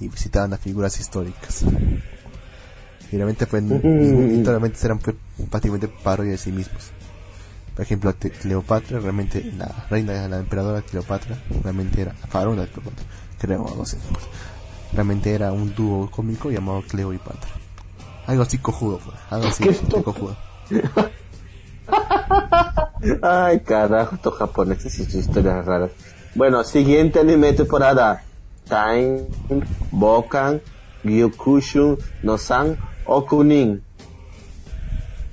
[0.00, 1.62] y visitaban las figuras históricas.
[3.12, 4.42] Y realmente fue, y,
[4.84, 5.14] eran fue
[5.50, 6.90] prácticamente parodias de sí mismos.
[7.74, 13.04] Por ejemplo, Cleopatra, realmente la reina, la emperadora Cleopatra, realmente era la faraona de Cleopatra,
[13.38, 13.96] creo, algo así.
[14.92, 17.50] Realmente era un dúo cómico llamado Cleo y Patra.
[18.26, 19.12] Algo así cojudo, fue.
[19.30, 19.64] Algo así
[20.04, 20.36] cojudo.
[23.22, 25.92] Ay, carajo, estos japoneses y sus historias raras.
[26.34, 28.24] Bueno, siguiente anime temporada.
[28.68, 29.26] Time,
[29.90, 30.60] Bokan,
[31.04, 33.82] Gyokushu, Nosan, Okunin.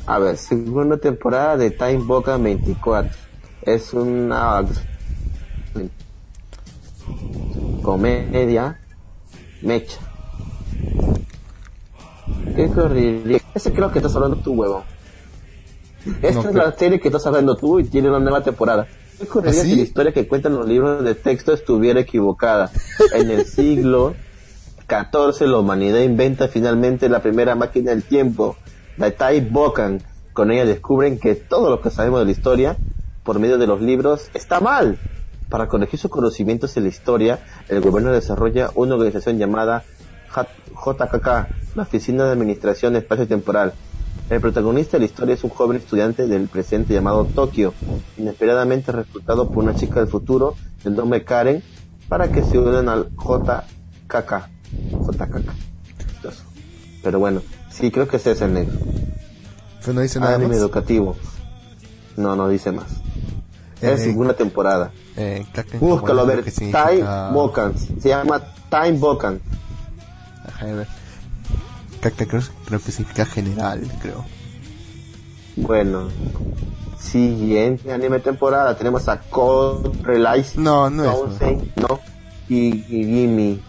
[0.06, 3.12] A ver, segunda temporada de Time Bokan 24.
[3.62, 4.66] Es una
[7.82, 8.80] comedia
[9.62, 10.00] mecha.
[12.56, 13.40] ¿Qué correría?
[13.54, 14.84] Ese creo que estás hablando tú, huevo.
[16.22, 18.88] Esta No, es la serie que estás hablando tú y tiene una nueva temporada.
[19.18, 19.70] ¿Qué ocurriría ¿Ah, sí?
[19.72, 22.72] si la historia que cuentan los libros de texto estuviera equivocada?
[23.14, 24.16] En el siglo
[24.88, 28.58] XIV la humanidad inventa finalmente la primera máquina del tiempo,
[28.98, 30.02] la Tai Bokan.
[30.34, 32.78] Con ella descubren que todo lo que sabemos de la historia
[33.24, 34.98] por medio de los libros está mal.
[35.50, 39.84] Para corregir sus conocimientos en la historia, el gobierno desarrolla una organización llamada
[40.34, 41.28] JKK,
[41.76, 43.74] la Oficina de Administración Espacio Temporal.
[44.32, 47.74] El protagonista de la historia es un joven estudiante del presente llamado Tokio,
[48.18, 51.62] inesperadamente reclutado por una chica del futuro del nombre Karen
[52.08, 54.48] para que se unan al JKK.
[54.90, 55.52] JKK.
[57.04, 58.74] Pero bueno, sí creo que ese es el negro.
[59.82, 60.58] Pero no dice nada Anime más.
[60.60, 61.18] educativo.
[62.16, 62.86] No, no dice más.
[63.82, 64.92] Es Eh, una temporada.
[65.18, 65.46] Eh,
[65.82, 66.40] Búscalo a ver.
[66.44, 67.74] Time significa- Bokan.
[67.78, 69.42] Se llama Time Bokan.
[70.46, 70.88] Ajá, a ver.
[72.02, 74.26] Kaken creo, creo que significa general, creo.
[75.56, 76.10] Bueno.
[77.00, 78.76] Siguiente anime temporada.
[78.76, 80.60] Tenemos a Code Relice.
[80.60, 81.12] No, no es.
[81.12, 82.00] Townsend, no.
[82.48, 83.60] Y Gimme.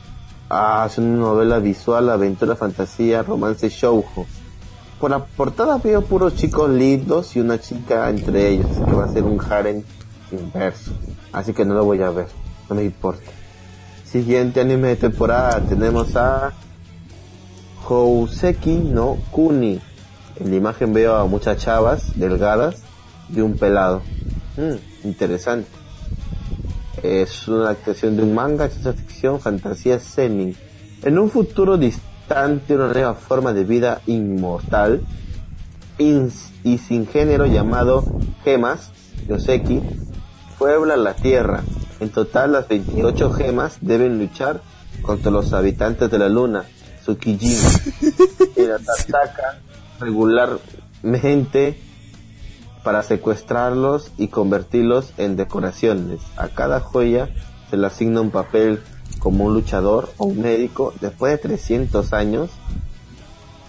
[0.50, 4.26] Ah, es una novela visual, aventura, fantasía, romance, shoujo.
[5.00, 9.04] Por la portada veo puros chicos lindos y una chica entre ellos, así que va
[9.06, 9.82] a ser un harem
[10.30, 10.92] inverso.
[11.32, 12.28] Así que no lo voy a ver,
[12.68, 13.30] no me importa.
[14.04, 16.52] Siguiente anime de temporada tenemos a
[17.84, 19.80] Houseki no Kuni.
[20.36, 22.76] En la imagen veo a muchas chavas delgadas
[23.34, 24.02] y un pelado.
[24.56, 25.68] Mm, interesante.
[27.02, 30.54] Es una adaptación de un manga, ciencia ficción, fantasía semi.
[31.02, 35.04] En un futuro distante, una nueva forma de vida inmortal
[35.98, 38.04] y sin género llamado
[38.44, 38.90] Gemas,
[39.28, 39.80] Yoseki,
[40.58, 41.62] puebla la Tierra.
[42.00, 44.62] En total, las 28 gemas deben luchar
[45.02, 46.64] contra los habitantes de la Luna,
[47.02, 47.68] Tsukijima,
[48.56, 49.58] y las atacan
[50.00, 51.78] regularmente
[52.82, 56.20] para secuestrarlos y convertirlos en decoraciones.
[56.36, 57.28] A cada joya
[57.70, 58.80] se le asigna un papel
[59.18, 62.50] como un luchador o un médico después de 300 años.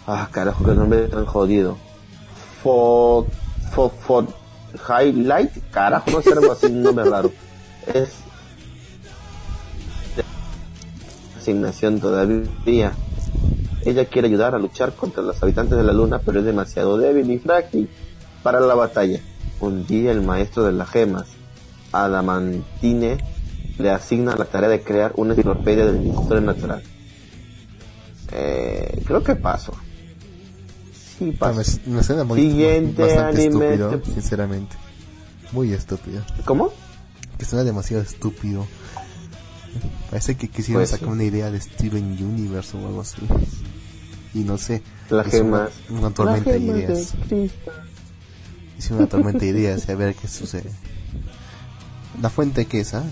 [0.07, 1.77] Ah, carajo, que nombre tan jodido.
[2.61, 3.27] Fo,
[3.71, 4.27] fo, fo,
[4.89, 7.31] highlight, carajo, no sé algo así, un nombre raro.
[7.93, 8.23] Es
[11.37, 12.93] asignación todavía.
[13.85, 17.29] Ella quiere ayudar a luchar contra los habitantes de la luna, pero es demasiado débil
[17.31, 17.89] y frágil
[18.41, 19.19] para la batalla.
[19.59, 21.25] Un día el maestro de las gemas,
[21.91, 23.17] Adamantine,
[23.77, 26.83] le asigna la tarea de crear una enciclopedia de historia natural.
[28.31, 29.73] Eh, creo que paso.
[31.19, 31.61] Sí, paso.
[31.85, 34.75] me, me muy Siguiente bastante anime estúpido, te- sinceramente.
[35.51, 36.21] Muy estúpido.
[36.45, 36.71] ¿Cómo?
[37.37, 38.65] Que suena demasiado estúpido.
[40.09, 41.13] Parece que quisieron Pues sacar sí.
[41.13, 43.17] una idea de Steven Universe o algo así.
[44.33, 44.81] Y no sé.
[45.09, 45.69] Las hizo gemas.
[45.89, 47.13] Una, una tormenta de ideas.
[48.77, 50.71] Hice una tormenta de ideas y a ver qué sucede.
[52.21, 53.03] ¿La fuente qué es, ah?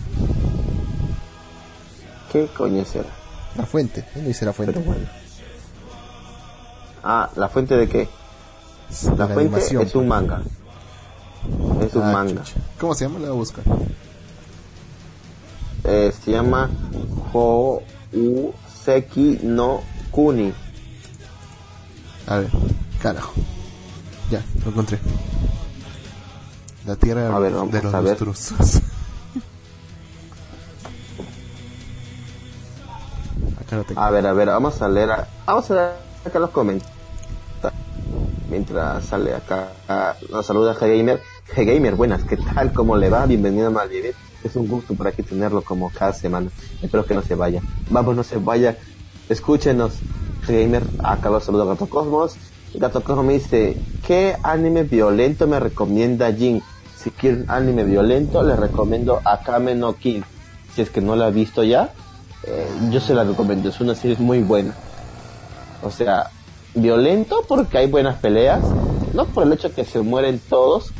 [2.31, 3.09] ¿Qué coño será?
[3.57, 4.05] La fuente.
[4.15, 4.73] Él dice la fuente.
[4.73, 5.05] Pero bueno.
[7.03, 8.07] Ah, ¿la fuente de qué?
[9.17, 9.81] La fuente animación.
[9.83, 10.41] es un manga.
[11.81, 12.43] Es un Ah, manga.
[12.43, 12.59] chucha.
[12.79, 13.19] ¿Cómo se llama?
[13.19, 13.63] La voy a buscar.
[15.83, 16.69] Eh, se llama
[17.33, 20.53] Houseki no Kuni.
[22.27, 22.49] A ver,
[23.01, 23.33] carajo.
[24.29, 24.99] Ya, lo encontré.
[26.85, 28.23] La tierra A ver, vamos de los a ver.
[28.23, 28.81] monstruosos.
[33.59, 33.99] Acá lo tengo.
[34.01, 35.91] A ver, a ver, vamos a leer, a- vamos a leer
[36.25, 36.97] acá los comentarios.
[38.49, 39.69] Mientras sale acá,
[40.29, 41.21] nos saluda G-Gamer.
[41.55, 42.73] G-Gamer, buenas, ¿qué tal?
[42.73, 43.25] ¿Cómo le va?
[43.25, 44.13] Bienvenido a Malvivir.
[44.43, 46.49] Es un gusto por aquí tenerlo como cada semana.
[46.81, 47.61] Espero que no se vaya.
[47.89, 48.77] Vamos, no se vaya.
[49.29, 49.93] Escúchenos.
[50.47, 52.35] G-Gamer, acá lo saluda Gato Cosmos.
[52.73, 56.63] Gato Cosmos me dice, ¿qué anime violento me recomienda Jin?
[56.97, 60.23] Si quieren anime violento, les recomiendo Akame no Kill.
[60.75, 61.93] Si es que no la ha visto ya,
[62.43, 63.69] eh, yo se la recomiendo.
[63.69, 64.75] Es una serie muy buena.
[65.83, 66.29] O sea,
[66.75, 68.61] violento porque hay buenas peleas.
[69.13, 70.93] No por el hecho de que se mueren todos.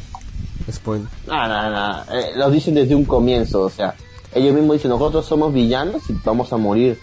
[0.70, 1.08] Spoiler.
[1.28, 2.02] No, no, no.
[2.14, 3.62] eh, lo dicen desde un comienzo.
[3.62, 3.96] O sea,
[4.34, 7.00] ellos mismos dicen, nosotros somos villanos y vamos a morir.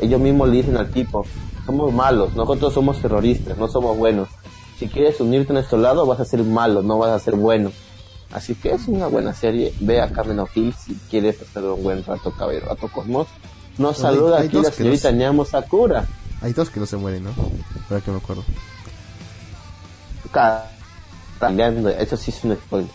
[0.00, 1.24] Ellos mismos le dicen al tipo,
[1.66, 2.34] somos malos.
[2.34, 4.28] Nosotros somos terroristas, no somos buenos.
[4.78, 7.70] Si quieres unirte a nuestro lado, vas a ser malo, no vas a ser bueno.
[8.32, 9.72] Así que es una buena serie.
[9.80, 12.66] Ve a Kamen of Hill si quieres pasar un buen rato, caballero.
[12.66, 13.28] Rato Cosmos.
[13.78, 16.06] Nos Bueno, hay- saluda hay aquí la que señorita los- Ñamo Sakura.
[16.42, 17.30] Hay dos que no se mueren, ¿no?
[17.88, 18.42] Para que me acuerdo.
[21.44, 22.90] Ca- cambiando, eso sí es un spoiler.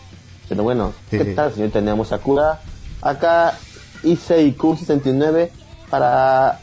[0.48, 1.70] Pero bueno, ¿qué tal, señor?
[1.70, 2.60] Tenemos Sakura.
[3.02, 3.58] Acá
[4.02, 5.52] hice IQ 69
[5.88, 6.60] para...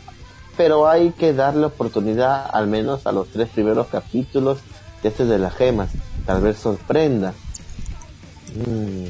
[0.58, 4.58] Pero hay que darle oportunidad al menos a los tres primeros capítulos
[5.04, 5.89] de este de las gemas.
[6.26, 7.34] Tal vez sorprenda.
[8.56, 9.06] Mm.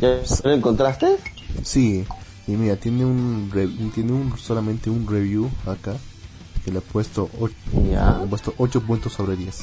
[0.00, 1.16] ¿Ya lo encontraste?
[1.64, 2.04] Sí,
[2.46, 3.50] y mira, tiene un
[3.94, 5.94] tiene un solamente un review acá
[6.64, 7.54] que le he puesto 8,
[7.90, 8.16] Ya.
[8.18, 9.62] le he puesto 8 puntos sobre 10.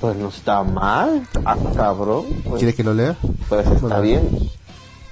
[0.00, 1.26] Pues no está mal.
[1.44, 2.24] Ah, cabrón.
[2.44, 3.16] Pues, ¿Quiere que lo lea?
[3.48, 4.00] pues está Bueno.
[4.02, 4.28] bien.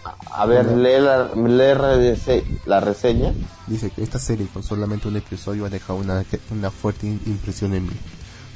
[0.04, 3.34] A- A ver, lee la, lee la rese- la reseña.
[3.66, 7.84] Dice que esta serie con solamente un episodio ha dejado una, una fuerte impresión en
[7.86, 7.92] mí.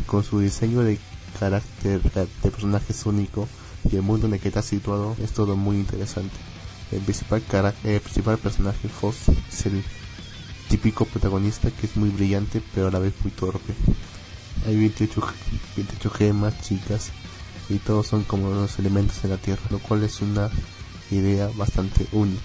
[0.06, 0.98] Con su diseño de
[1.38, 3.48] carácter de personajes único
[3.90, 6.34] y el mundo en el que está situado es todo muy interesante.
[6.92, 9.16] El principal, cara- el principal personaje, Foss,
[9.52, 9.82] es el
[10.68, 13.74] típico protagonista que es muy brillante pero a la vez muy torpe.
[14.66, 15.34] Hay 28, ge-
[15.76, 17.10] 28 gemas, chicas,
[17.68, 20.50] y todos son como los elementos de la Tierra, lo cual es una
[21.10, 22.42] idea bastante única.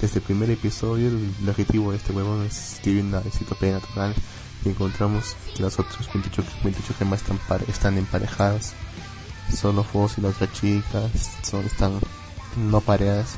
[0.00, 4.14] Desde el primer episodio, el objetivo de este huevón es escribir una enciclopedia natural
[4.64, 8.72] y encontramos que las otras 28, 28 gemas están, están emparejadas.
[9.54, 11.02] Solo Foss y la otra chica
[11.42, 11.98] son, están
[12.56, 13.30] no pareadas.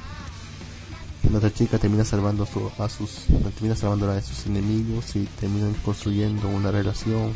[1.31, 2.47] La otra chica termina salvando
[2.79, 3.09] a sus
[3.55, 7.33] termina salvando a sus enemigos y terminan construyendo una relación.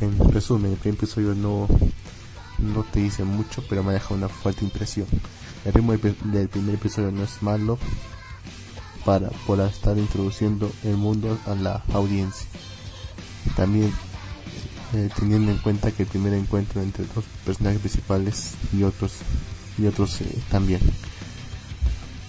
[0.00, 1.68] En resumen, el primer episodio no,
[2.58, 5.06] no te dice mucho, pero me deja una fuerte impresión.
[5.64, 7.78] El ritmo del primer episodio no es malo
[9.04, 12.46] para por estar introduciendo el mundo a la audiencia.
[13.56, 13.92] También
[14.92, 19.12] eh, teniendo en cuenta que el primer encuentro entre dos personajes principales y otros
[19.78, 20.80] y otros eh, también.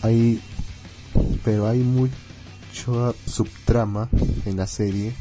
[0.04, 0.42] Hay
[1.44, 4.10] pero hay mucha subtrama
[4.46, 5.14] en la serie,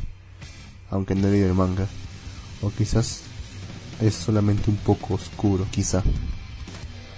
[0.91, 1.87] aunque no he leído el manga,
[2.63, 3.23] o quizás
[4.01, 6.03] es solamente un poco oscuro, quizá.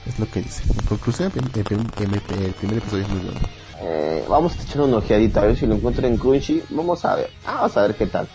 [0.07, 0.63] Es lo que dice.
[0.89, 3.41] Conclusión, el, primer episodio es muy bueno.
[3.81, 6.63] Eh, vamos a echar una ojeadita a ver si lo encuentro en Crunchy.
[6.71, 7.31] Vamos a ver.
[7.45, 8.29] Vamos a ver qué tal.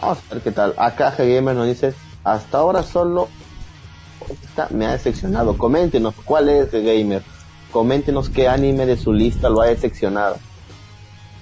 [0.00, 0.74] Vamos a ver qué tal.
[0.78, 3.28] Acá Gamer nos dice, hasta ahora solo
[4.70, 5.58] me ha decepcionado.
[5.58, 7.22] Coméntenos cuál es Gamer.
[7.70, 10.36] Coméntenos qué anime de su lista lo ha decepcionado.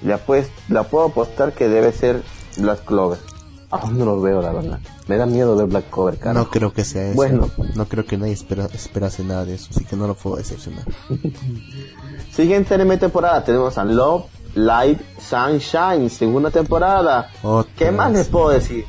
[0.02, 2.22] Le, pues, la puedo apostar que debe ser
[2.56, 3.31] Black Clover.
[3.72, 4.80] Aún no lo veo, la verdad.
[5.08, 6.34] Me da miedo ver Black Cover, cara.
[6.34, 7.16] No creo que sea eso.
[7.16, 7.48] Bueno.
[7.74, 10.84] No creo que nadie espera, esperase nada de eso, así que no lo puedo decepcionar.
[12.32, 17.30] Siguiente anime temporada tenemos a Love, Light, Sunshine, segunda temporada.
[17.74, 18.84] ¿Qué más les puedo decir?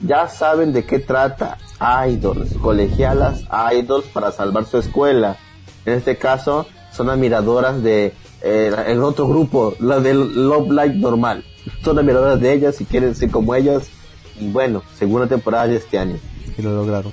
[0.00, 1.56] Ya saben de qué trata.
[2.08, 5.36] Idols, colegialas idols para salvar su escuela.
[5.86, 11.44] En este caso, son admiradoras de eh, el otro grupo, la del Love Light normal.
[11.84, 13.90] Son admiradoras de ellas y quieren ser como ellas
[14.38, 16.16] y bueno, segunda temporada de este año.
[16.56, 17.12] Y lo lograron.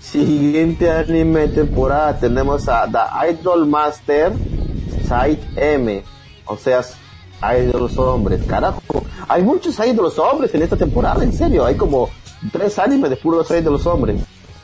[0.00, 4.32] Siguiente anime temporada tenemos a The Idol Master
[5.02, 6.02] Side M.
[6.46, 6.82] O sea,
[7.42, 8.42] idols hombres.
[8.46, 8.80] Carajo,
[9.28, 11.66] hay muchos idols hombres en esta temporada, en serio.
[11.66, 12.08] Hay como
[12.52, 14.22] tres animes de puros idols hombres.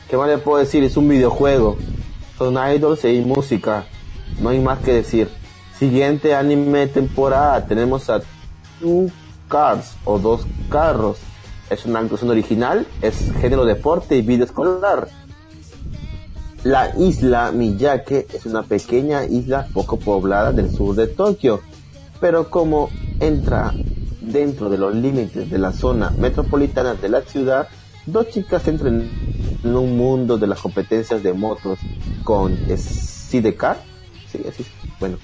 [0.09, 0.83] ¿Qué más le puedo decir?
[0.83, 1.77] Es un videojuego.
[2.37, 3.85] Son idols y música.
[4.39, 5.29] No hay más que decir.
[5.77, 8.21] Siguiente anime temporada tenemos a
[8.79, 9.11] Two
[9.47, 11.17] Cars o Dos Carros
[11.69, 15.07] es una inclusión original, es género deporte y video escolar.
[16.63, 21.61] La isla Miyake es una pequeña isla poco poblada del sur de Tokio,
[22.19, 23.73] pero como entra
[24.21, 27.67] dentro de los límites de la zona metropolitana de la ciudad,
[28.05, 29.07] dos chicas entran
[29.63, 31.79] en un mundo de las competencias de motos
[32.23, 33.77] con Sidecar,
[34.31, 34.65] sí, así,
[34.99, 35.17] bueno,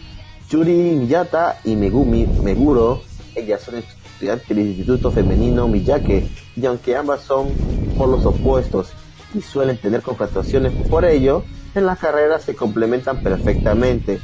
[0.49, 3.01] Yuri Miyata y Megumi Meguro,
[3.36, 3.75] ellas son
[4.21, 7.49] del Instituto Femenino Miyake, y aunque ambas son
[7.97, 8.91] polos opuestos
[9.34, 14.19] y suelen tener confrontaciones por ello, en las carreras se complementan perfectamente.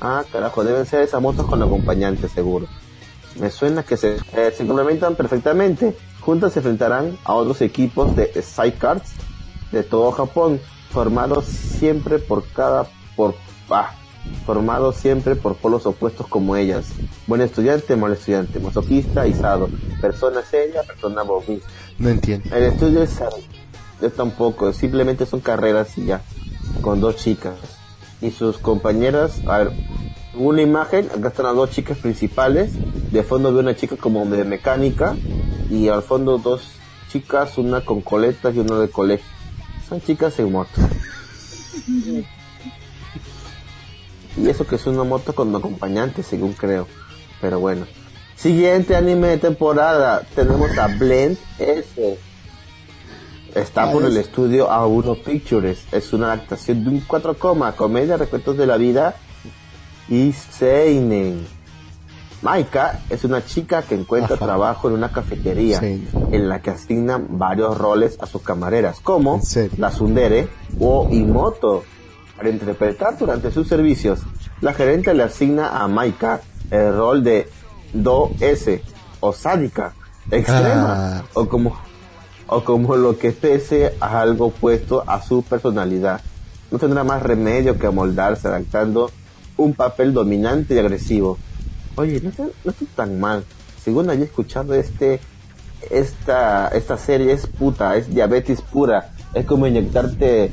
[0.00, 2.66] Ah, carajo, deben ser esas motos con acompañante seguro.
[3.38, 5.96] Me suena que se, eh, se complementan perfectamente.
[6.20, 9.12] Juntas se enfrentarán a otros equipos de sidecars
[9.72, 13.34] de todo Japón, formados siempre por cada por
[13.70, 13.94] ah,
[14.46, 16.86] formado siempre por polos opuestos como ellas.
[17.26, 19.68] Buen estudiante, mal estudiante, masoquista, isado,
[20.00, 21.68] persona seria, persona bobista.
[21.98, 22.54] No entiendo.
[22.54, 23.20] El estudio es...
[24.00, 26.20] Yo tampoco, simplemente son carreras y ya,
[26.82, 27.54] con dos chicas.
[28.20, 29.72] Y sus compañeras, a ver,
[30.34, 32.72] una imagen, acá están las dos chicas principales,
[33.10, 35.16] de fondo veo una chica como de mecánica,
[35.70, 36.62] y al fondo dos
[37.10, 39.26] chicas, una con coletas y una de colegio.
[39.88, 40.70] Son chicas en moto.
[44.36, 46.86] Y eso que es una moto con acompañante, según creo.
[47.40, 47.86] Pero bueno.
[48.36, 50.22] Siguiente anime de temporada.
[50.34, 52.18] Tenemos a Blend S.
[53.54, 55.86] Está por el estudio A1 Pictures.
[55.90, 57.36] Es una adaptación de un 4,
[57.74, 59.16] comedia, recuentos de la vida
[60.08, 61.46] y Seinen.
[62.42, 67.76] Maika es una chica que encuentra trabajo en una cafetería en la que asignan varios
[67.78, 69.40] roles a sus camareras, como
[69.78, 71.84] la Sundere o Imoto
[72.36, 74.20] para interpretar durante sus servicios.
[74.60, 77.48] La gerente le asigna a Maika el rol de
[77.92, 78.82] Do-S
[79.20, 79.94] o sádica,
[80.30, 81.24] extrema, ah.
[81.34, 81.76] o como
[82.48, 86.20] o como lo que pese a algo opuesto a su personalidad.
[86.70, 89.10] No tendrá más remedio que amoldarse adaptando
[89.56, 91.38] un papel dominante y agresivo.
[91.96, 93.44] Oye, no está, no tan mal.
[93.82, 95.20] Según había escuchado este,
[95.90, 99.12] esta, esta serie es puta, es diabetes pura.
[99.34, 100.50] Es como inyectarte,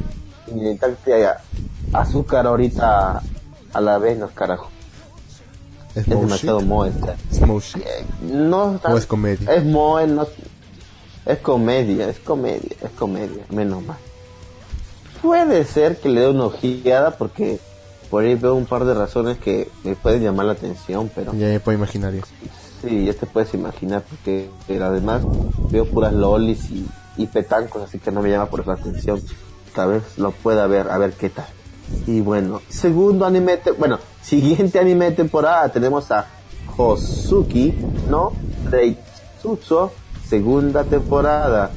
[0.47, 1.27] inyectarte
[1.93, 3.21] azúcar ahorita
[3.73, 4.69] a la vez, no carajo.
[5.95, 7.37] Es, demasiado moe ¿Es
[7.75, 9.53] eh, No, ¿O es comedia?
[9.53, 10.25] Es moe, no,
[11.25, 13.97] es comedia, es comedia, es comedia, menos mal.
[15.21, 17.59] puede ser que le dé una ojeada porque
[18.09, 21.47] por ahí veo un par de razones que me pueden llamar la atención, pero Ya
[21.47, 22.21] me puedo imaginar yo.
[22.81, 25.21] sí, ya te puedes imaginar porque eh, además
[25.69, 26.87] veo puras lolis y,
[27.17, 29.21] y petancos, así que no me llama por la atención.
[29.75, 31.47] Tal vez lo pueda ver, a ver qué tal.
[32.07, 36.27] Y bueno, segundo anime, bueno, siguiente anime de temporada tenemos a
[36.75, 37.73] Hosuki,
[38.09, 38.33] ¿no?
[38.69, 39.91] Reitsutsu,
[40.27, 41.71] segunda temporada.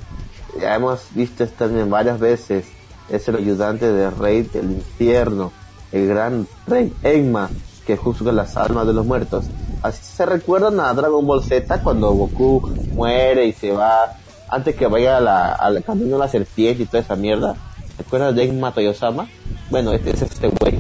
[0.61, 2.67] Ya hemos visto este anime varias veces.
[3.11, 5.53] Es el ayudante del rey del infierno,
[5.93, 7.51] el gran rey Enma,
[7.87, 9.45] que juzga las almas de los muertos.
[9.83, 14.17] Así se recuerdan a Dragon Ball Z cuando Goku muere y se va
[14.49, 15.19] antes que vaya
[15.55, 17.55] al camino de la serpiente y toda esa mierda.
[17.97, 19.29] ¿Te acuerdas de Enma Toyosama?
[19.71, 20.79] Bueno, este es este güey.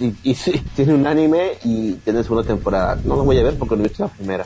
[0.00, 2.98] Y, y sí, tiene un anime y tiene segunda temporada.
[3.04, 4.44] No lo voy a ver porque no he visto la primera.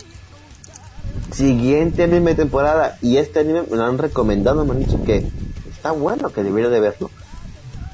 [1.33, 2.99] Siguiente anime temporada.
[3.01, 5.29] Y este anime me lo han recomendado, me han dicho que
[5.71, 7.11] está bueno, que debería de verlo.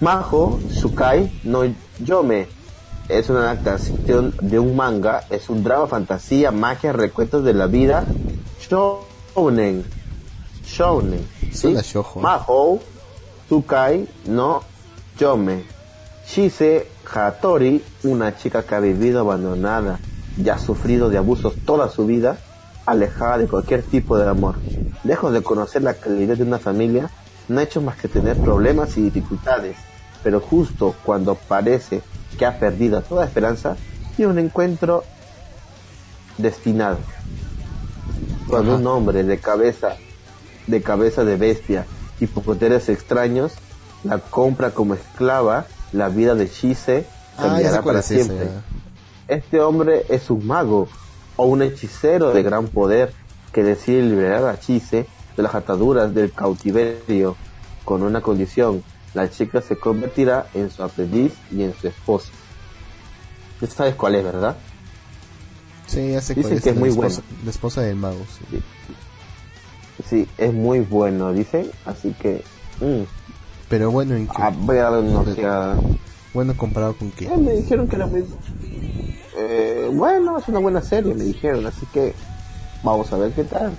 [0.01, 1.63] Majo Shukai no
[1.99, 2.49] Yome.
[3.09, 5.25] Es una adaptación de un manga.
[5.31, 8.07] Es un drama, fantasía, magia, recuentos de la vida.
[8.61, 9.85] Shounen.
[10.65, 11.27] Shounen.
[11.53, 11.75] ¿sí?
[12.21, 12.81] Maho
[13.51, 14.63] Tsukai no
[15.21, 15.65] Yome.
[16.27, 19.99] Shise Hattori, una chica que ha vivido abandonada
[20.43, 22.39] y ha sufrido de abusos toda su vida,
[22.87, 24.55] alejada de cualquier tipo de amor.
[25.05, 27.11] Lejos de conocer la calidad de una familia,
[27.49, 29.77] no ha hecho más que tener problemas y dificultades.
[30.23, 32.01] Pero justo cuando parece
[32.39, 33.77] que ha perdido toda esperanza,
[34.17, 35.05] tiene un encuentro
[36.39, 36.97] destinado.
[38.49, 38.81] Cuando Ajá.
[38.81, 39.97] un hombre de cabeza
[40.67, 41.85] de cabeza de bestia
[42.21, 43.53] y poderes extraños
[44.05, 47.05] la compra como esclava, la vida de Shise
[47.37, 48.25] Ah, cambiará para es ese.
[48.25, 48.49] siempre.
[49.29, 50.89] Este hombre es un mago
[51.37, 53.13] o un hechicero de gran poder
[53.53, 57.37] que decide liberar a Chise de las ataduras del cautiverio
[57.85, 58.83] con una condición.
[59.15, 62.31] La chica se convertirá en su aprendiz y en su esposa.
[63.61, 64.57] Ya sabes cuál es, ¿verdad?
[65.87, 66.63] Sí, ya sé Dicen cuál es.
[66.65, 68.21] que es muy esposa, La esposa del mago,
[68.51, 68.63] sí.
[70.09, 71.71] Sí, es muy bueno, dicen.
[71.87, 72.45] Así que...
[72.81, 73.03] mm,
[73.71, 74.35] Pero bueno, ¿en qué?
[74.37, 75.77] ah, voy a darle una ojeada.
[76.35, 77.27] Bueno, comparado con qué.
[77.27, 78.25] Eh, me dijeron que era muy...
[79.39, 81.67] Eh, bueno, es una buena serie, me dijeron.
[81.67, 82.15] Así que
[82.83, 83.73] vamos a ver qué tal.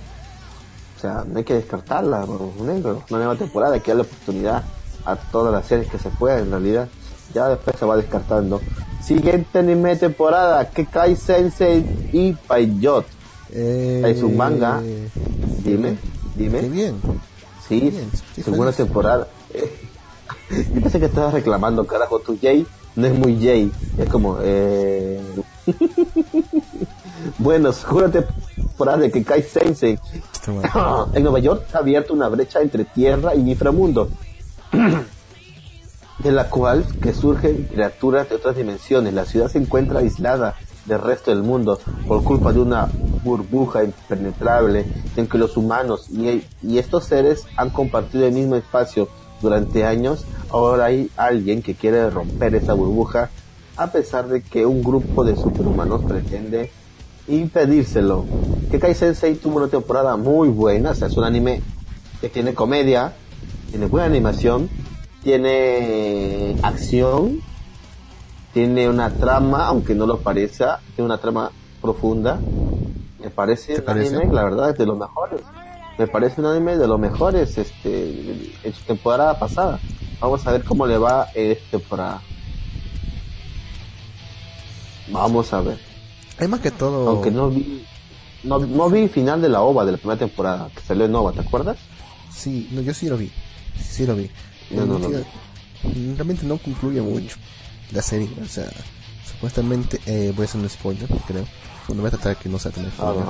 [0.96, 3.02] O sea, no hay que descartarla, Barros Negro.
[3.10, 4.64] Una nueva temporada, hay que darle oportunidad
[5.04, 6.88] a todas las series que se puedan, en realidad.
[7.34, 8.60] Ya después se va descartando.
[9.02, 13.04] Siguiente anime temporada, Kekai Sensei y Paiyot.
[13.50, 14.80] Eh, Es un manga.
[15.64, 15.98] Dime,
[16.36, 16.60] Qué dime.
[16.68, 16.94] bien.
[17.68, 18.10] Sí, Bien,
[18.42, 19.28] segunda temporada.
[20.74, 23.70] Yo pensé que estabas reclamando, carajo, tu Jay no es muy Jay.
[23.98, 25.20] Es como, eh...
[27.38, 29.98] bueno, segunda temporada de que Kai Sensei
[30.46, 31.08] bueno.
[31.14, 34.08] en Nueva York ha abierto una brecha entre tierra y inframundo,
[36.18, 39.14] de la cual que surgen criaturas de otras dimensiones.
[39.14, 41.78] La ciudad se encuentra aislada del resto del mundo
[42.08, 42.88] por culpa de una
[43.22, 44.84] burbuja impenetrable
[45.16, 49.08] en que los humanos y, y estos seres han compartido el mismo espacio
[49.40, 50.24] durante años.
[50.52, 53.30] Ahora hay alguien que quiere romper esa burbuja
[53.76, 56.70] a pesar de que un grupo de superhumanos pretende
[57.26, 58.26] impedírselo.
[58.70, 61.62] Que Kai Sensei tuvo una temporada muy buena, o sea, es un anime
[62.20, 63.14] que tiene comedia,
[63.70, 64.68] tiene buena animación,
[65.22, 67.40] tiene acción,
[68.52, 71.50] tiene una trama, aunque no lo parezca, tiene una trama
[71.80, 72.38] profunda.
[73.22, 74.16] Me parece ¿Te un parece?
[74.16, 75.40] anime, la verdad, es de los mejores.
[75.98, 79.78] Me parece un anime de los mejores este, en su temporada pasada.
[80.22, 82.22] Vamos a ver cómo le va en esta temporada.
[85.08, 85.78] Vamos a ver.
[86.38, 87.08] Hay más que todo.
[87.10, 87.84] Aunque no vi,
[88.44, 91.32] no, no vi final de la OVA de la primera temporada, que salió en OVA,
[91.32, 91.76] ¿te acuerdas?
[92.32, 93.30] Sí, no, yo sí lo vi.
[93.80, 94.30] Sí lo vi.
[94.70, 97.36] No lo Sí, Realmente no concluye mucho
[97.90, 98.30] la serie.
[98.42, 98.70] O sea,
[99.28, 101.44] supuestamente, eh, voy a hacer un spoiler, creo.
[101.88, 103.24] Bueno, voy a tratar que no sea tan spoiler.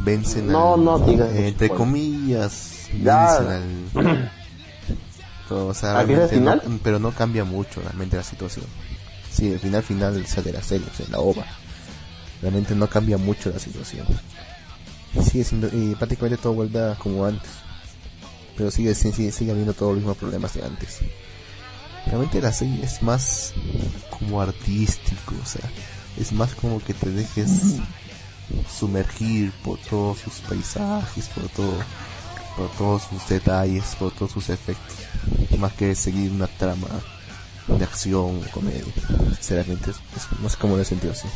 [0.00, 1.76] Vencen No, al- no digas eh, entre spoiler.
[1.76, 3.38] comillas, Ya.
[3.38, 4.32] vencen al.
[5.52, 8.64] todo, o sea, ¿Al final no- pero no cambia mucho realmente la situación.
[9.30, 11.44] Sí, el final final o sea, de la serie, o sea, la OVA.
[12.42, 14.06] Realmente no cambia mucho la situación.
[15.14, 17.50] Y sigue siendo, y prácticamente todo vuelve a como antes.
[18.56, 20.98] Pero sigue, sigue, sigue, sigue habiendo todos los mismos problemas de antes.
[22.06, 23.52] Realmente la serie es más
[24.10, 25.70] como artístico, o sea,
[26.18, 27.50] es más como que te dejes
[28.68, 31.74] sumergir por todos sus paisajes, por todo,
[32.56, 34.96] por todos sus detalles, por todos sus efectos,
[35.58, 36.88] más que seguir una trama
[37.66, 38.84] de acción o comedia.
[39.36, 41.28] Sinceramente, es, es más como en el sentido así.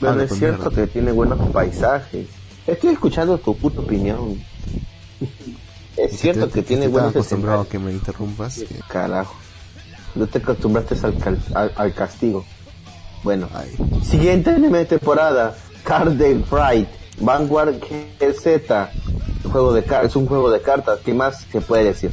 [0.00, 2.26] Bueno, Habla es cierto que tiene buenos paisajes.
[2.66, 4.42] Estoy escuchando tu puta opinión.
[5.96, 8.64] es Es cierto que tiene buenos acostumbrado a que me interrumpas.
[8.88, 9.34] Carajo.
[10.14, 10.94] No te acostumbraste
[11.54, 12.44] al, al, castigo.
[13.22, 13.48] Bueno,
[14.02, 16.88] siguiente anime de temporada, Card Fright,
[17.20, 18.88] Vanguard GZ,
[19.50, 22.12] juego de es un juego de cartas, ¿qué más se puede decir?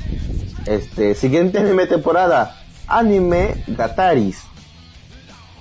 [0.66, 2.56] Este, siguiente anime temporada,
[2.88, 4.43] Anime Gataris.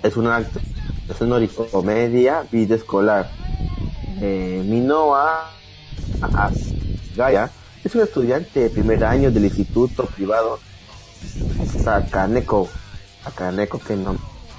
[0.02, 3.30] Es una es una comedia vida escolar.
[4.20, 5.50] Eh, Minoa
[6.20, 7.50] Asgaya
[7.82, 10.58] es un estudiante de primer año del instituto privado
[11.82, 12.68] Sakaneko.
[13.24, 14.16] Sakaneko que no,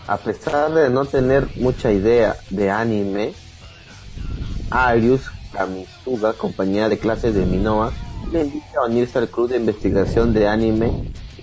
[0.08, 3.34] a pesar de no tener mucha idea de anime,
[4.72, 7.92] Arius Kamisuga, compañera de clases de Minoa,
[8.32, 10.92] le invita a unirse al club de investigación de anime.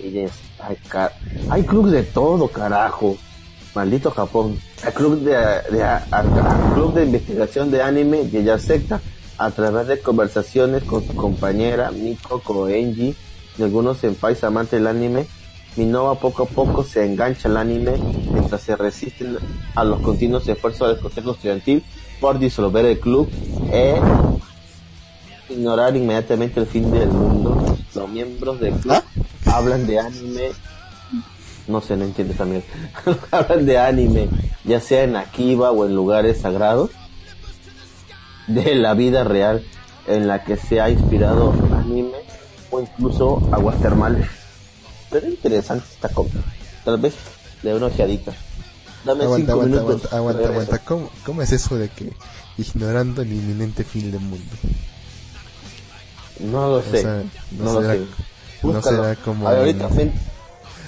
[0.02, 0.32] Y es,
[1.50, 3.16] hay, club de todo, carajo.
[3.74, 4.58] Maldito Japón.
[4.84, 5.34] Al club de,
[6.74, 9.00] club de investigación de anime y ella acepta
[9.36, 13.14] a través de conversaciones con su compañera Miko Koenji
[13.56, 15.26] y algunos senpais amantes del anime.
[15.76, 17.92] Minoa poco a poco se engancha al anime
[18.32, 19.36] mientras se resisten
[19.76, 21.84] a los continuos esfuerzos del consejo estudiantil
[22.20, 23.28] por disolver el club
[23.70, 24.00] e
[25.48, 27.76] ignorar inmediatamente el fin del mundo.
[27.94, 29.04] Los miembros del club ¿Ah?
[29.46, 30.50] hablan de anime.
[31.66, 32.64] No sé, no entiendes también.
[33.30, 34.28] hablan de anime,
[34.64, 36.90] ya sea en Akiba o en lugares sagrados
[38.46, 39.64] de la vida real
[40.06, 42.16] en la que se ha inspirado anime
[42.70, 44.26] o incluso aguas termales.
[45.10, 46.40] Pero interesante esta compra.
[46.84, 47.14] Tal vez
[47.62, 48.32] de una ojeadita.
[49.04, 50.12] Dame aguanta, cinco aguanta, minutos.
[50.12, 50.84] Aguanta, aguanta, aguanta.
[50.84, 52.12] ¿Cómo, ¿Cómo es eso de que
[52.56, 54.56] ignorando el inminente fin del mundo?
[56.40, 57.04] No lo sé.
[57.52, 58.06] no, lo sé.
[58.62, 59.48] No será como.
[59.48, 59.88] ahorita,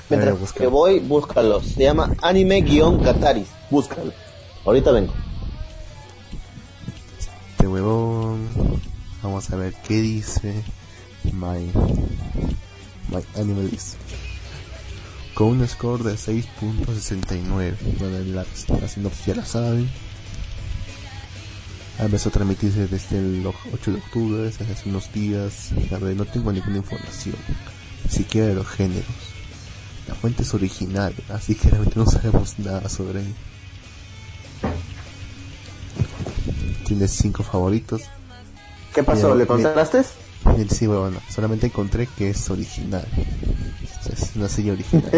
[0.09, 1.63] mientras que voy, búscalo.
[1.63, 3.49] Se llama anime-kataris.
[3.71, 4.13] Búscalo.
[4.65, 5.13] Ahorita vengo.
[7.51, 8.49] Este huevón.
[9.23, 10.65] Vamos a ver qué dice.
[11.33, 11.71] My.
[13.09, 13.97] My Animalist
[15.35, 17.75] con un score de 6.69.
[17.99, 18.45] Bueno, la,
[18.81, 19.91] la sinopsis ya la saben.
[21.99, 25.71] Empezó a transmitirse desde el 8 de octubre, desde hace unos días.
[26.17, 27.37] No tengo ninguna información,
[28.05, 29.05] ni siquiera de los géneros.
[30.09, 33.35] La fuente es original, así que realmente no sabemos nada sobre él.
[36.87, 38.03] Tiene 5 favoritos.
[38.95, 39.35] ¿Qué pasó?
[39.35, 40.03] ¿Le contrastaste?
[40.71, 43.07] Sí, bueno, solamente encontré que es original.
[44.13, 45.11] Es una serie original.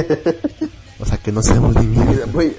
[0.99, 2.26] o sea, que no sabemos ni mierda.
[2.32, 2.57] Voy,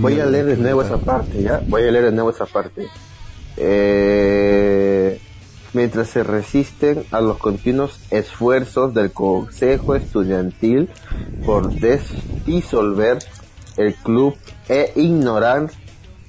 [0.00, 1.62] voy a leer de nuevo esa parte, ¿ya?
[1.66, 2.86] Voy a leer de nuevo esa parte.
[3.56, 5.20] Eh,
[5.72, 10.88] mientras se resisten a los continuos esfuerzos del Consejo Estudiantil
[11.44, 11.70] por
[12.44, 13.18] disolver
[13.76, 14.36] el club
[14.68, 15.70] e ignorar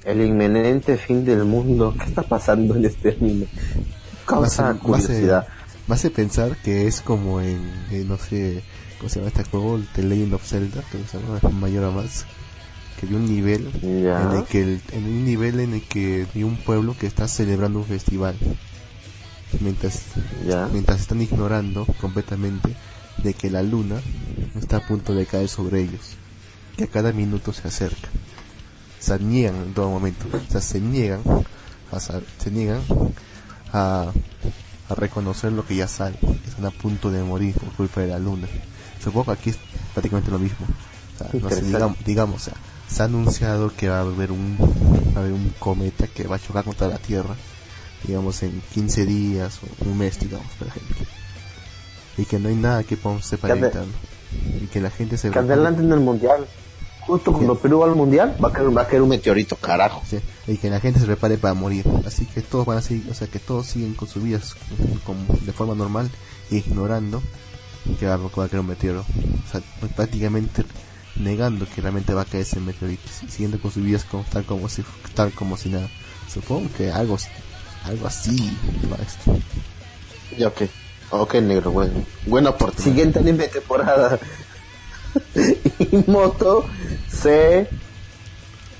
[0.04, 1.94] el inminente fin del mundo.
[1.98, 3.48] ¿Qué está pasando en este anime?
[4.26, 5.46] causa curiosidad.
[5.86, 7.60] Me hace, pensar que es como en,
[8.08, 8.62] no sé,
[8.98, 9.80] ¿cómo se llama este juego?
[9.94, 12.24] The Legend of Zelda, que se llama Mayor a Más.
[12.98, 16.56] Que hay un nivel en el que en un nivel en el que hay un
[16.56, 18.36] pueblo que está celebrando un festival
[19.60, 20.02] mientras
[20.72, 22.74] mientras están ignorando completamente
[23.22, 24.00] de que la luna
[24.54, 26.16] está a punto de caer sobre ellos
[26.76, 28.08] que a cada minuto se acerca
[28.98, 31.20] se niegan en todo momento o sea se niegan
[31.92, 32.82] a, se niegan
[33.72, 34.12] a,
[34.94, 38.18] reconocer lo que ya sabe, que están a punto de morir por culpa de la
[38.18, 38.48] luna.
[39.02, 39.58] Supongo que aquí es
[39.92, 40.66] prácticamente lo mismo.
[42.04, 42.50] digamos,
[42.88, 44.56] se ha anunciado que va a haber un,
[45.16, 47.34] haber un cometa que va a chocar contra la Tierra,
[48.04, 50.96] digamos, en 15 días o un mes, digamos, por ejemplo.
[52.18, 53.92] Y que no hay nada que podamos hacer para evitarlo.
[54.62, 55.30] Y que la gente se...
[55.30, 56.46] Que adelante en el mundial
[57.06, 60.02] justo cuando Perú va al mundial, va a caer, va a caer un meteorito, carajo.
[60.46, 61.84] Y que la gente se prepare para morir.
[62.06, 64.54] Así que todos van a seguir, o sea, que todos siguen con sus vidas
[65.42, 66.10] de forma normal,
[66.50, 67.22] ignorando
[67.98, 69.00] que va, va a caer un meteoro.
[69.00, 69.60] O sea,
[69.94, 70.64] prácticamente
[71.16, 74.68] negando que realmente va a caer ese meteorito, siguiendo con sus vidas como, tal, como
[74.68, 74.84] si,
[75.14, 75.88] tal como si nada.
[76.32, 77.16] Supongo que algo,
[77.84, 78.56] algo así
[78.92, 79.38] va esto.
[80.36, 80.62] Ya, ok.
[81.10, 82.04] Ok, negro, bueno.
[82.26, 82.82] Bueno aporte.
[82.82, 84.18] Siguiente anime de temporada.
[85.78, 86.66] y Moto
[87.08, 87.68] Se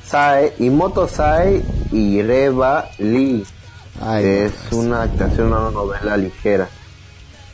[0.08, 3.44] Sae y Moto Sae y Reba Lee
[4.20, 6.68] es una actuación una novela ligera.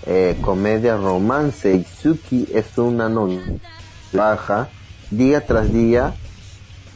[0.04, 3.40] Eh, comedia romance y Suki es una novia
[4.12, 4.68] baja
[5.10, 6.14] día tras día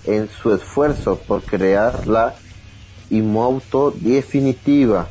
[0.05, 2.35] en su esfuerzo por crear la
[3.09, 5.07] Imoto definitiva.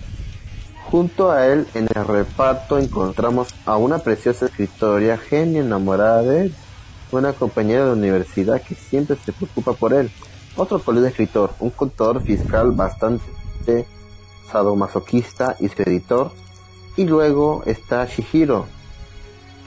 [0.92, 6.56] Junto a él en el reparto encontramos a una preciosa escritora, genio enamorada de él,
[7.12, 10.12] una compañera de universidad que siempre se preocupa por él,
[10.56, 13.86] otro colega escritor, un contador fiscal bastante
[14.52, 16.32] sadomasoquista y su editor,
[16.98, 18.68] Y luego está Shihiro,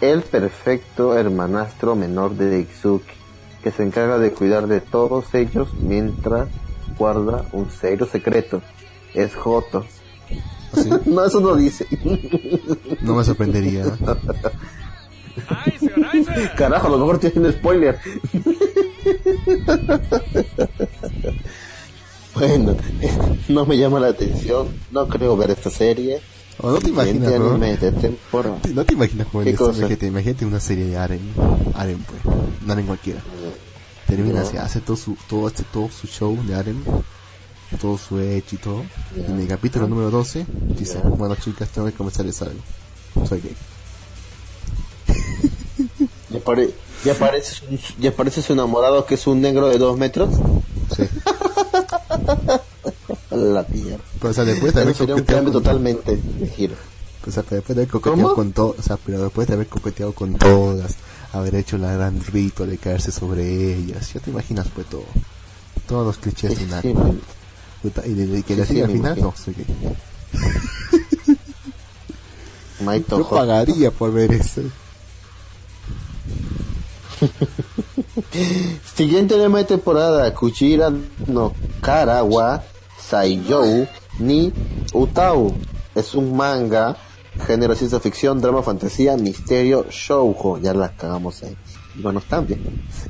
[0.01, 3.13] el perfecto hermanastro menor de Iksuki,
[3.63, 6.49] que se encarga de cuidar de todos ellos mientras
[6.97, 8.63] guarda un serio secreto.
[9.15, 9.85] Es Joto.
[10.73, 10.91] ¿Así?
[11.07, 11.87] No, eso no dice.
[13.01, 13.85] No me sorprendería.
[16.57, 17.99] Carajo, a lo mejor tiene un spoiler.
[22.39, 22.77] Bueno,
[23.49, 24.69] no me llama la atención.
[24.91, 26.21] No creo ver esta serie.
[26.61, 28.59] ¿O no te imaginas, anime de temporada.
[28.75, 29.43] ¿No te imaginas cómo.
[29.45, 31.21] Imagínate, imagínate una serie de Aren.
[31.75, 32.37] Aren, pues.
[32.67, 33.21] No Aren cualquiera.
[34.07, 34.47] Termina, No.
[34.47, 36.83] así, hace todo su, todo este, todo su show de Aren.
[37.81, 38.83] Todo su hecho y todo.
[39.15, 40.47] Y en el capítulo número 12
[40.79, 42.59] dice, bueno chicas, tengo que comenzarles algo.
[43.29, 43.55] Soy gay.
[46.31, 46.71] Ya, pare-
[47.05, 47.65] ya parece su-
[48.01, 48.13] ya
[48.51, 50.31] enamorado que es un negro de dos metros.
[50.97, 51.03] Sí.
[53.31, 53.99] La tía.
[54.21, 56.75] Pero, o sea, después de haber sería un coqueteado cambio con, totalmente de giro.
[57.27, 58.35] o sea, después de haber coqueteado ¿Cómo?
[58.35, 60.97] con todo, o sea, pero después de haber coqueteado con todas,
[61.33, 65.05] haber hecho la gran rito de caerse sobre ellas, ya te imaginas pues todo.
[65.87, 66.95] Todos los clichés Sí, de una sí,
[68.07, 69.67] y de, de que Sí, le al final, no, gay.
[72.85, 74.63] Maito Yo pagaría por ver eso.
[78.95, 80.93] Siguiente tema de temporada, Kuchira
[81.27, 82.63] no Karawa
[82.99, 83.87] Saiyou
[84.19, 84.53] ni
[84.93, 85.55] Utau.
[85.95, 86.97] Es un manga,
[87.47, 90.59] género ciencia ficción, drama, fantasía, misterio, shoujo.
[90.59, 91.57] Ya la cagamos ahí.
[91.97, 92.61] Bueno, está bien.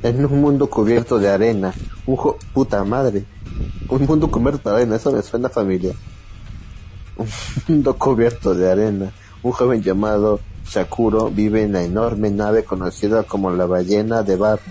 [0.01, 1.73] En un mundo cubierto de arena.
[2.05, 2.17] Un
[2.53, 3.25] puta madre.
[3.89, 5.93] Un mundo cubierto de arena, eso me suena familia.
[7.17, 7.27] Un
[7.67, 9.11] mundo cubierto de arena.
[9.43, 10.39] Un joven llamado
[10.69, 14.61] Shakuro vive en la enorme nave conocida como la ballena de barro,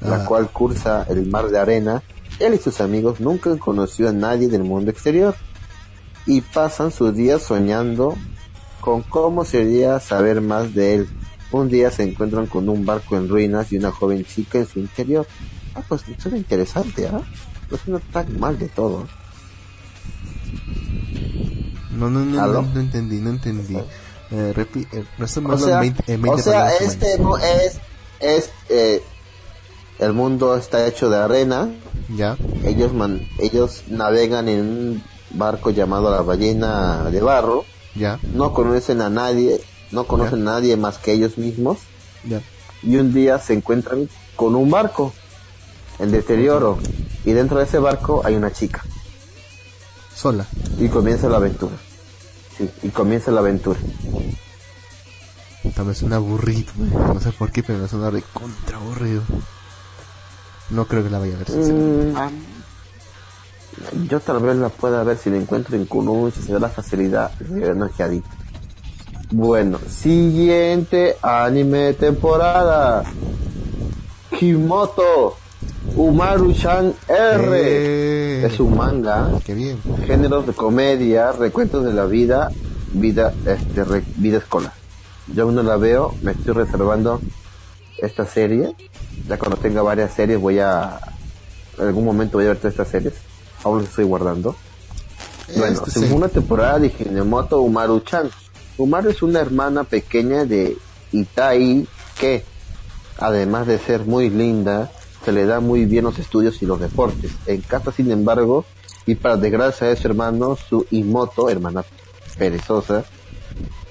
[0.00, 0.24] la Ah.
[0.24, 2.02] cual cursa el mar de arena.
[2.40, 5.34] Él y sus amigos nunca han conocido a nadie del mundo exterior
[6.26, 8.16] y pasan sus días soñando
[8.80, 11.08] con cómo sería saber más de él.
[11.50, 14.78] Un día se encuentran con un barco en ruinas y una joven chica en su
[14.80, 15.26] interior.
[15.74, 17.20] Ah, pues suena interesante, ¿ah?
[17.70, 19.06] No suena tan mal de todo.
[21.96, 23.76] No, no, no, no, no entendí, no entendí.
[24.30, 25.26] Eh, repi, eh, O
[25.58, 27.14] sea, en 20, en 20 o sea palabras este
[27.64, 27.80] es,
[28.20, 29.02] es eh,
[29.98, 31.70] el mundo está hecho de arena.
[32.14, 37.64] Ya, Ellos man, ellos navegan en un barco llamado la ballena de barro.
[37.94, 39.60] ya, No conocen a nadie,
[39.90, 41.78] no conocen a nadie más que ellos mismos.
[42.24, 42.40] ya.
[42.82, 45.12] Y un día se encuentran con un barco
[45.98, 46.78] en deterioro.
[47.24, 48.84] Y dentro de ese barco hay una chica.
[50.14, 50.46] Sola.
[50.78, 51.74] Y comienza la aventura.
[52.82, 53.78] Y comienza la aventura.
[55.74, 56.72] También suena aburrido.
[56.80, 56.90] eh.
[57.14, 59.22] No sé por qué, pero me suena recontra aburrido.
[60.70, 61.48] No creo que la vaya a ver.
[61.50, 62.18] sinceramente.
[63.94, 66.58] Mm, yo tal vez la pueda ver si la encuentro en Kunun, si se da
[66.58, 67.30] la facilidad.
[67.40, 68.28] es que adicto.
[69.30, 73.04] Bueno, siguiente anime de temporada.
[74.38, 75.36] Kimoto
[75.96, 77.50] Umaru-chan R.
[77.54, 79.78] Eh, Es un manga, Qué bien.
[80.06, 82.50] géneros de comedia, recuentos de la vida,
[82.92, 84.72] vida, este, re- vida escolar.
[85.34, 87.20] Yo aún no la veo, me estoy reservando
[87.98, 88.74] esta serie.
[89.28, 90.98] Ya cuando tenga varias series voy a,
[91.78, 93.14] en algún momento voy a ver todas estas series.
[93.64, 94.56] Aún las estoy guardando.
[95.56, 96.00] Bueno, Este, sí.
[96.00, 98.30] segunda temporada de Hinemoto Umaru-chan.
[98.76, 100.76] Umaru es una hermana pequeña de
[101.12, 101.86] Itai
[102.20, 102.44] que,
[103.18, 104.90] además de ser muy linda,
[105.24, 107.32] se le da muy bien los estudios y los deportes.
[107.46, 108.64] En casa, sin embargo,
[109.06, 111.84] y para desgracia de su hermano, su Imoto, hermana
[112.36, 113.04] perezosa,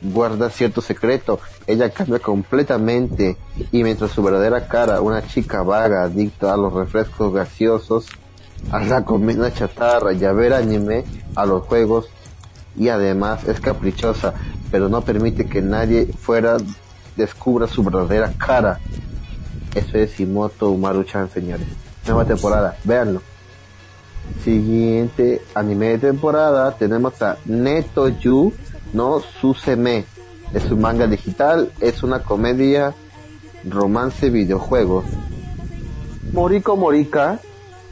[0.01, 1.39] guarda cierto secreto.
[1.65, 3.37] Ella cambia completamente
[3.71, 8.07] y mientras su verdadera cara, una chica vaga, adicta a los refrescos gaseosos,
[8.71, 11.03] a la comida chatarra y a ver anime,
[11.35, 12.07] a los juegos
[12.77, 14.33] y además es caprichosa,
[14.71, 16.57] pero no permite que nadie fuera
[17.15, 18.79] descubra su verdadera cara.
[19.77, 21.67] Eso es Imoto Umaru-chan, señores.
[22.07, 23.21] Nueva temporada, véanlo.
[24.43, 28.51] Siguiente anime de temporada tenemos a Neto Yu
[28.93, 30.05] no Suseme.
[30.51, 32.95] Es un manga digital, es una comedia,
[33.69, 35.05] romance, videojuegos.
[36.33, 37.39] Moriko Morika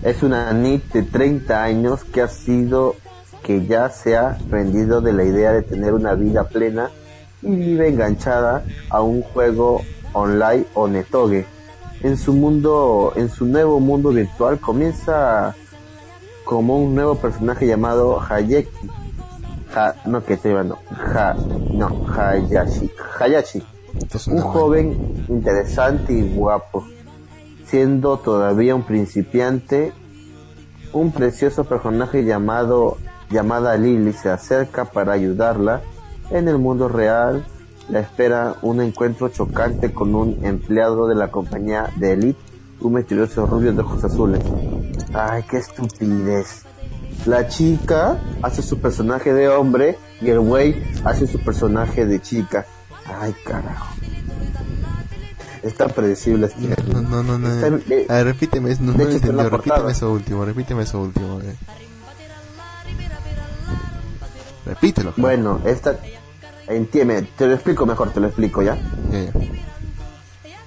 [0.01, 2.95] es una NIT de 30 años que ha sido,
[3.43, 6.89] que ya se ha rendido de la idea de tener una vida plena
[7.43, 9.83] y vive enganchada a un juego
[10.13, 11.45] online o netoge.
[12.01, 15.55] En su mundo, en su nuevo mundo virtual comienza
[16.43, 18.89] como un nuevo personaje llamado Hayeki.
[19.75, 20.77] Ha- no, que estoy hablando.
[20.91, 21.35] Ha,
[21.71, 22.91] no, Hayashi.
[23.19, 23.63] Hayashi.
[24.27, 26.85] Un joven interesante y guapo.
[27.65, 29.91] Siendo todavía un principiante,
[30.93, 32.97] un precioso personaje llamado
[33.31, 35.81] llamada Lily se acerca para ayudarla
[36.29, 37.43] En el mundo real
[37.89, 42.39] la espera un encuentro chocante con un empleado de la compañía de Elite,
[42.81, 44.41] un misterioso rubio de ojos azules.
[45.13, 46.63] Ay, qué estupidez.
[47.25, 52.65] La chica hace su personaje de hombre y el güey hace su personaje de chica.
[53.05, 53.95] Ay, carajo.
[55.63, 57.47] Es tan predecible este No, no, no, no.
[57.47, 61.41] Está eh, repíteme, no, no hecho, está entendió, repíteme eso último, repíteme eso último.
[61.41, 61.55] eh.
[64.65, 65.11] Repítelo.
[65.11, 65.21] pues.
[65.21, 65.97] Bueno, esta...
[66.67, 68.77] Entiende, te lo explico mejor, te lo explico ya.
[69.11, 69.31] Ya, ya,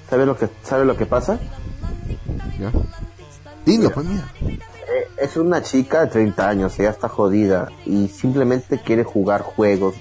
[0.09, 1.39] ¿Sabes lo que, ¿sabes lo que pasa?
[2.59, 2.73] ya.
[3.65, 4.07] Dilo, pues.
[4.09, 9.95] Eh, es una chica de 30 años, ella está jodida y simplemente quiere jugar juegos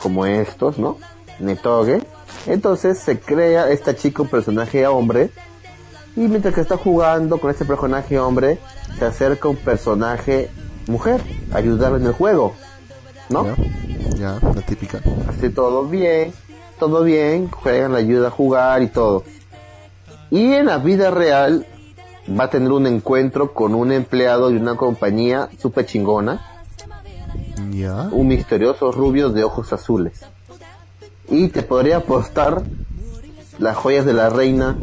[0.00, 0.98] como estos, ¿no?
[1.40, 2.02] Netoge.
[2.46, 5.30] Entonces se crea esta chica un personaje hombre
[6.14, 8.58] y mientras que está jugando con este personaje hombre,
[8.98, 10.48] se acerca un personaje
[10.86, 11.20] mujer
[11.52, 12.54] a ayudarle en el juego,
[13.28, 13.44] ¿no?
[13.44, 15.00] Ya, ya, la típica.
[15.28, 16.32] Así todo bien,
[16.78, 19.24] todo bien, juegan, la ayuda a jugar y todo.
[20.30, 21.66] Y en la vida real
[22.28, 26.40] va a tener un encuentro con un empleado de una compañía super chingona,
[27.70, 28.08] Ya.
[28.10, 30.20] un misterioso rubio de ojos azules.
[31.28, 32.62] Y te podría apostar
[33.58, 34.76] las joyas de la reina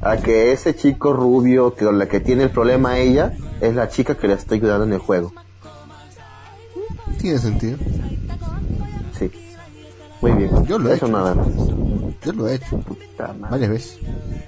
[0.00, 3.88] a que ese chico rubio que con la que tiene el problema ella es la
[3.88, 5.32] chica que le está ayudando en el juego.
[7.26, 7.76] Tiene sentido.
[9.18, 9.28] Sí.
[10.20, 10.64] Muy bien.
[10.66, 11.12] Yo lo he Eso hecho.
[11.16, 11.48] nada más.
[12.24, 13.50] Yo lo he hecho Puta madre.
[13.50, 13.98] varias veces.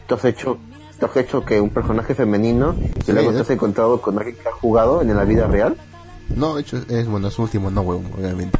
[0.06, 0.58] ¿Te has hecho,
[0.96, 4.36] te has hecho que un personaje femenino y Sí, luego te has encontrado con alguien
[4.36, 5.76] que ha jugado en la vida real?
[6.36, 8.56] No, de hecho, es bueno, es último, no huevo, obviamente.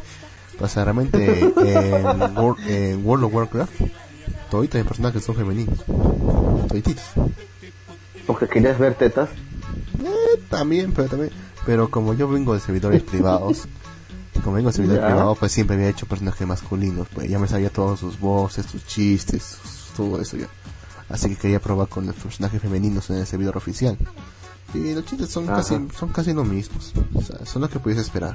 [0.67, 3.73] Sea, realmente en World, en World of Warcraft,
[4.51, 5.79] toditos mis personajes son femeninos.
[6.67, 7.05] Todititos.
[8.27, 9.29] Porque querías ver tetas.
[10.05, 11.31] Eh, también, pero también.
[11.65, 13.69] Pero como yo vengo de servidores privados,
[14.43, 15.09] como vengo de servidores Ya.
[15.09, 17.09] privados, pues siempre había hecho personajes masculinos.
[17.15, 20.47] Pues ya me sabía todos sus voces, sus chistes, sus- todo eso ya.
[21.09, 23.97] Así que quería probar con los personajes femeninos en el servidor oficial.
[24.75, 25.57] Y los chistes son Ajá.
[25.57, 26.93] casi, son casi lo mismos.
[27.15, 28.35] O sea, son lo que pudiese esperar.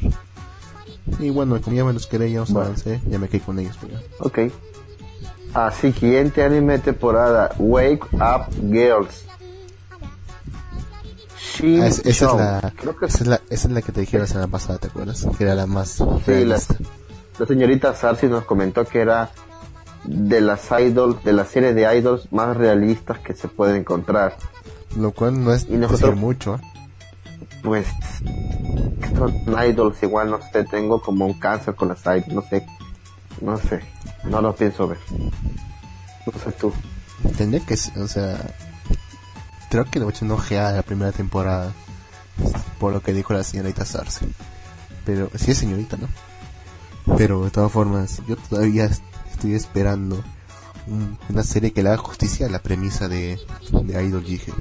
[1.19, 2.67] Y bueno, como ya me los quería, ya los Bueno.
[2.69, 3.77] avancé, ya me quedé con ellos.
[3.79, 3.99] Pero...
[4.19, 4.39] Ok.
[5.53, 7.53] Ah, siguiente anime temporada.
[7.59, 9.25] Wake Up Girls.
[11.43, 13.91] Shin Ah, es- esa, es la, Creo que esa, es la, esa es la que
[13.91, 15.25] te dije la semana pasada, ¿te acuerdas?
[15.37, 16.59] Que era la más sí, la,
[17.39, 19.31] la señorita Sarsi nos comentó que era
[20.05, 24.35] de las idols, de la serie de idols más realistas que se pueden encontrar.
[24.97, 26.59] Lo cual no es Y nosotros- mucho, ¿eh?
[27.63, 27.87] pues
[29.01, 29.31] estos
[29.67, 32.65] idols igual no sé tengo como un cáncer con las idols no sé
[33.41, 33.79] no sé
[34.25, 36.73] no lo pienso ver no sé tú
[37.37, 38.37] Tendría que, o sea,
[39.81, 41.71] creo que le voy una ojeada a la primera temporada,
[42.79, 44.27] por lo que dijo la señorita Sarce.
[45.05, 46.07] Pero, sí es señorita, ¿no?
[47.17, 50.23] Pero de todas formas, yo todavía est- estoy esperando
[50.87, 53.39] un- una serie que le haga justicia a la premisa de,
[53.71, 54.53] de Idol Jige.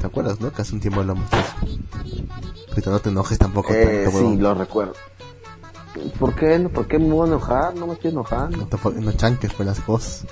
[0.00, 0.52] ¿Te acuerdas, no?
[0.52, 1.54] Que hace un tiempo hablamos de eso.
[2.70, 3.72] Ahorita no te enojes tampoco.
[3.74, 4.94] eh, sí lo recuerdo
[6.20, 9.52] ¿por qué por qué me voy a enojar no me estoy enojando no, no chanques
[9.54, 10.26] pues las cosas.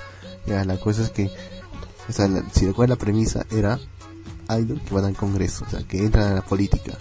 [0.45, 1.29] Ya, la cosa es que,
[2.07, 3.77] o sea, la- si recuerdas la premisa era
[4.49, 6.93] idol que van al congreso, o sea, que entran a la política.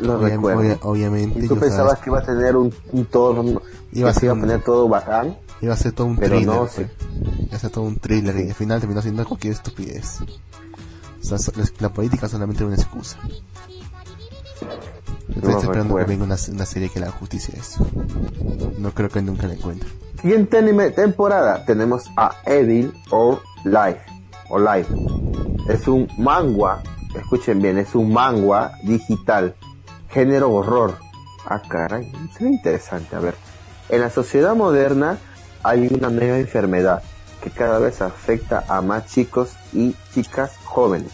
[0.00, 3.04] lo Obvia- recuerdo obvia- obviamente, y tú pensabas sabes, que iba a tener un, un
[3.06, 3.62] todo
[3.92, 6.46] Iba a ser iba a poner todo bacán iba a ser todo un pero thriller.
[6.56, 6.86] no, sí.
[7.48, 10.20] Iba a ser todo un thriller y al final terminó siendo cualquier estupidez.
[11.20, 13.18] O sea, so- la, la política solamente una excusa.
[15.34, 17.86] Estoy esperando que venga una, una serie que le haga justicia a eso.
[18.78, 19.88] No creo que nunca la encuentre.
[20.22, 24.00] Siguiente anime temporada tenemos a Evil or Life
[24.48, 24.92] o Life.
[25.70, 26.82] Es un manga,
[27.14, 29.54] escuchen bien, es un manga digital,
[30.08, 30.96] género horror.
[31.46, 33.14] Ah, caray, se ve interesante.
[33.14, 33.36] A ver,
[33.88, 35.18] en la sociedad moderna
[35.62, 37.04] hay una nueva enfermedad
[37.40, 41.12] que cada vez afecta a más chicos y chicas jóvenes.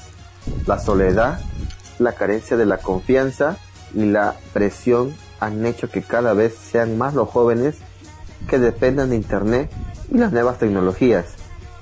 [0.65, 1.39] La soledad,
[1.99, 3.59] la carencia de la confianza
[3.93, 7.77] y la presión han hecho que cada vez sean más los jóvenes
[8.49, 9.71] que dependan de Internet
[10.11, 11.27] y las nuevas tecnologías,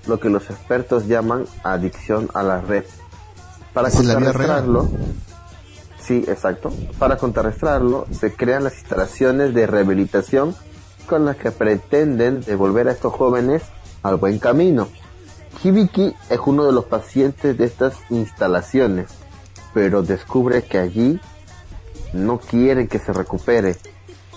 [0.06, 2.84] lo que los expertos llaman adicción a la red.
[3.72, 4.88] Para contrarrestarlo,
[6.00, 10.54] sí, exacto, para contrarrestarlo se crean las instalaciones de rehabilitación
[11.06, 13.62] con las que pretenden devolver a estos jóvenes
[14.02, 14.88] al buen camino.
[15.62, 19.08] Hibiki es uno de los pacientes de estas instalaciones,
[19.72, 21.20] pero descubre que allí
[22.12, 23.76] no quieren que se recupere,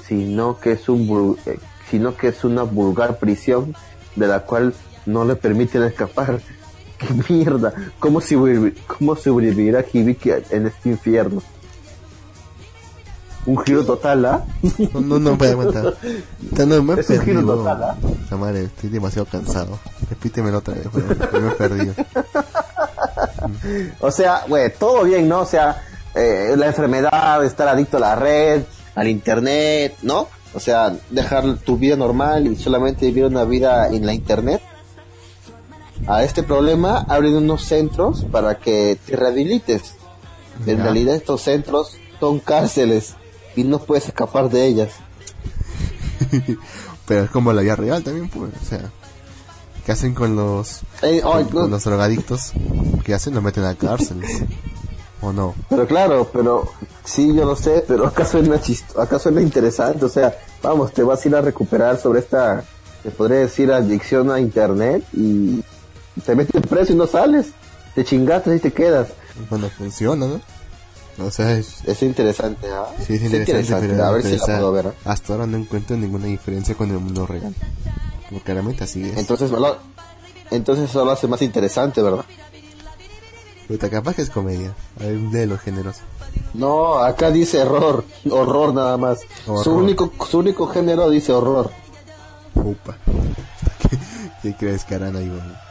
[0.06, 1.60] sino que es un eh,
[1.90, 3.76] sino que es una vulgar prisión
[4.16, 4.74] de la cual
[5.08, 6.40] no le permiten escapar.
[6.98, 7.74] ¡Qué mierda!
[8.00, 8.20] ¿Cómo,
[8.88, 11.42] cómo sobrevivirá Hibiki en este infierno?
[13.46, 14.46] Un giro total, ¿ah?
[14.94, 15.94] No, no, no puedo aguantar.
[16.52, 17.56] Ya No, me he Es un giro perdido.
[17.56, 17.96] total, ¿ah?
[18.02, 19.80] Puta madre, estoy demasiado cansado.
[20.10, 20.88] Repítemelo otra vez,
[21.32, 21.94] que me he perdido.
[24.02, 25.42] O sea, güey, todo bien, ¿no?
[25.42, 25.82] O sea,
[26.16, 28.64] eh, la enfermedad, estar adicto a la red,
[28.96, 30.28] al internet, ¿no?
[30.54, 34.62] O sea, dejar tu vida normal y solamente vivir una vida en la internet.
[36.06, 39.96] A este problema abren unos centros para que te rehabilites.
[40.66, 43.16] En realidad estos centros son cárceles
[43.56, 44.94] y no puedes escapar de ellas.
[47.08, 48.52] Pero es como la vida real también, pues.
[48.62, 48.92] O sea,
[49.86, 52.52] ¿qué hacen con los, Eh, con, ay, no, con los drogadictos?
[53.04, 53.34] ¿Qué hacen?
[53.34, 54.22] Los meten a cárcel.
[55.22, 55.56] ¿O no?
[55.70, 56.70] Pero claro, pero
[57.04, 61.26] sí, yo lo sé, pero suena chisto, acá suena interesante, o sea, vamos, te vas
[61.26, 62.64] a ir a recuperar sobre esta,
[63.02, 65.64] te podría decir, adicción a internet y
[66.26, 67.48] te metes preso y no sales,
[67.96, 69.10] te chingaste y te quedas.
[69.50, 70.42] Bueno, funciona, ¿no?
[71.26, 72.86] O sea, es, Es interesante, ¿ah?
[73.06, 74.88] sí es interesante, pero, a ver pero, si la puedo ver.
[74.88, 74.94] ¿ah?
[75.06, 77.56] hasta ahora no encuentro ninguna diferencia con el mundo real.
[78.30, 79.18] Porque claramente así es.
[79.18, 79.78] Entonces, ¿verdad?
[80.52, 82.26] Entonces eso lo hace más interesante, ¿verdad?
[83.68, 84.74] Puta, capaz que es comedia.
[84.98, 85.98] De los géneros.
[86.54, 89.20] No, acá dice horror, horror nada más.
[89.46, 89.64] Horror.
[89.64, 91.72] Su único, su único género dice horror.
[92.54, 92.98] Upa.
[93.90, 93.98] ¿Qué,
[94.42, 95.67] qué crees que harán ahí, weón?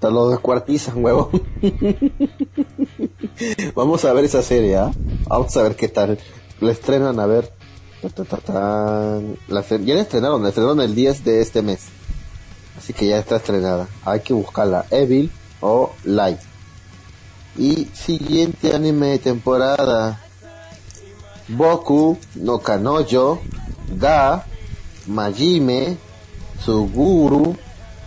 [0.00, 1.30] Te lo descuartizan, huevo.
[3.74, 4.92] Vamos a ver esa serie, ¿ah?
[5.26, 6.18] Vamos a ver qué tal.
[6.60, 7.52] La estrenan, a ver.
[8.02, 8.24] Ya
[9.48, 9.60] la
[10.00, 11.86] estrenaron, la estrenaron el 10 de este mes.
[12.76, 13.88] Así que ya está estrenada.
[14.04, 14.84] Hay que buscarla.
[14.90, 15.30] Evil
[15.60, 16.38] o Light.
[17.56, 20.20] Y siguiente anime de temporada.
[21.48, 23.40] Boku no Kanojo,
[23.96, 24.44] Ga,
[25.06, 25.96] Majime,
[26.62, 27.56] Suguru,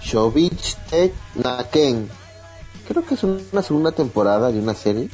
[0.02, 2.10] Shobichite Naken.
[2.88, 5.10] Creo que es una segunda temporada de una serie.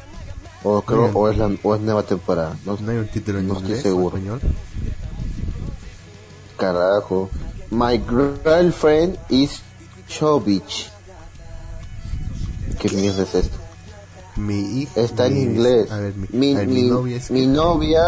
[0.64, 2.58] O creo, o es la, o es nueva temporada.
[2.66, 4.18] No, ¿No hay un título en no estoy inglés o seguro.
[4.18, 4.42] español?
[6.58, 7.30] Carajo.
[7.72, 9.62] My girlfriend is
[10.08, 10.90] Shobich.
[12.80, 13.58] ¿Qué mierda es esto?
[14.38, 15.02] Mi hija...
[15.02, 15.92] Está en mi- inglés.
[15.92, 17.32] A ver, mi, mi, a ver, mi novia es...
[17.32, 18.02] mi novia,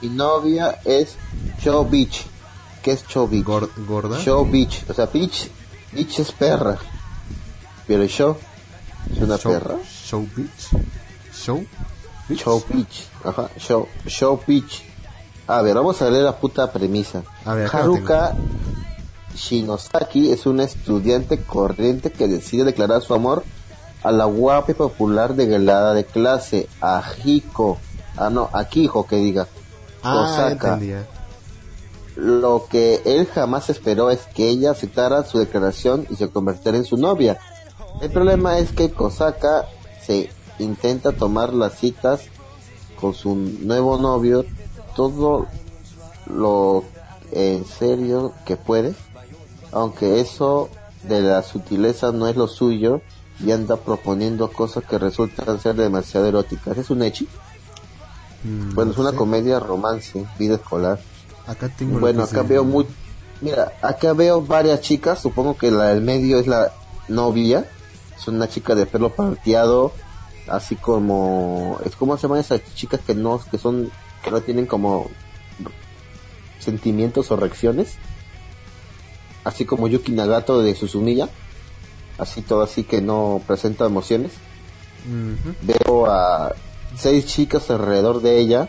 [0.00, 1.16] mi novia es
[1.60, 2.24] Show Beach.
[2.82, 3.44] ¿Qué es Show Beach?
[3.44, 4.18] gor- gorda.
[4.18, 4.20] O
[4.94, 5.50] sea, Beach,
[5.92, 6.78] Beach es perra.
[7.86, 8.36] Pero Show
[9.12, 9.76] es una Show, perra.
[9.84, 10.84] Show Beach.
[11.34, 11.66] Show.
[12.28, 12.40] Beach.
[12.40, 13.08] Show Beach.
[13.24, 14.82] Ajá, Show, Show Beach.
[15.46, 17.22] A ver, vamos a leer la puta premisa.
[17.44, 18.34] A ver, Haruka
[19.34, 23.44] Shinosaki es una estudiante corriente que decide declarar su amor
[24.02, 27.78] a la guapa y popular degelada de clase, a Hiko.
[28.16, 29.46] Ah, no, a Kijo, que diga.
[30.02, 30.74] Ah, Osaka.
[30.74, 31.06] entendía.
[32.16, 36.84] Lo que él jamás esperó es que ella aceptara su declaración y se convirtiera en
[36.84, 37.38] su novia.
[38.00, 39.66] El problema es que Kosaka
[40.04, 42.22] se intenta tomar las citas
[43.00, 44.44] con su nuevo novio
[44.94, 45.46] todo
[46.26, 46.84] lo
[47.32, 48.94] en serio que puede,
[49.72, 50.68] aunque eso
[51.04, 53.00] de la sutileza no es lo suyo
[53.40, 56.76] y anda proponiendo cosas que resultan ser demasiado eróticas.
[56.76, 57.26] ¿Es un echi?
[58.44, 61.00] Mm, Bueno, es una comedia romance, vida escolar.
[61.46, 62.86] Acá tengo Bueno, acá se- veo muy...
[63.40, 66.72] Mira, acá veo varias chicas, supongo que la del medio es la
[67.08, 67.64] novia,
[68.16, 69.92] es una chica de pelo parteado,
[70.48, 71.80] así como...
[71.84, 73.90] es ¿Cómo se llaman esas chicas que no, que son,
[74.22, 75.08] que no tienen como
[76.60, 77.94] sentimientos o reacciones?
[79.44, 81.28] Así como Yuki Nagato de Susumiya,
[82.18, 84.30] así todo así que no presenta emociones.
[85.62, 86.54] Veo a
[86.96, 88.68] seis chicas alrededor de ella,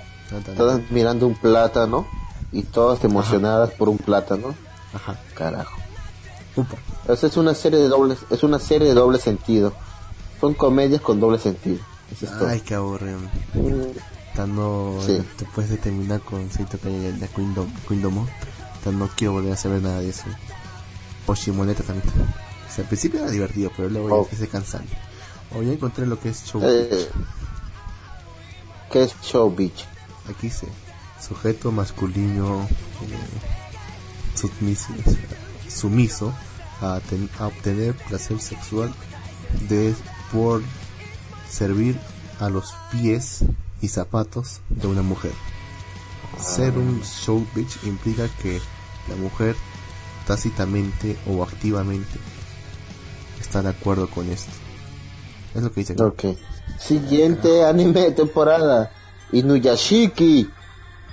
[0.58, 2.08] todas mirando un plátano
[2.54, 4.56] y todas emocionadas por un plátano.
[4.93, 5.20] Ajá.
[5.36, 5.78] Carajo.
[6.56, 6.76] Upa.
[7.12, 9.74] Esa es una serie de dobles, es una serie de doble sentido.
[10.39, 11.80] Son comedias con doble sentido.
[12.12, 12.47] Eso es todo.
[12.47, 13.18] Ay, qué aburrido.
[13.54, 13.97] Mm,
[14.36, 15.22] Tanto Sí.
[15.38, 16.49] después de terminar con
[16.80, 17.28] Kaya de
[18.84, 20.24] tan no quiero volver a saber nada de eso.
[21.28, 22.08] O Shimoneta también.
[22.08, 24.26] O sea, al principio era divertido, pero luego ya Oh.
[24.47, 24.89] cansando.
[25.56, 26.62] O ya encontré lo que es show.
[26.64, 27.08] eh,
[28.91, 29.86] ¿Qué es Show Beach?
[30.30, 30.68] Aquí se
[31.28, 32.68] sujeto masculino
[33.02, 34.88] eh, submiso,
[35.70, 36.34] sumiso
[36.82, 38.94] a, ten- a obtener placer sexual
[39.70, 39.94] de
[40.32, 40.62] por
[41.50, 41.98] servir
[42.40, 43.40] a los pies
[43.82, 45.32] y zapatos de una mujer.
[46.40, 48.60] Ser un show bitch implica que
[49.08, 49.56] la mujer
[50.26, 52.18] tácitamente o activamente
[53.40, 54.52] está de acuerdo con esto.
[55.54, 55.96] Es lo que dice.
[56.80, 58.92] Siguiente anime de temporada.
[59.32, 60.50] Inuyashiki.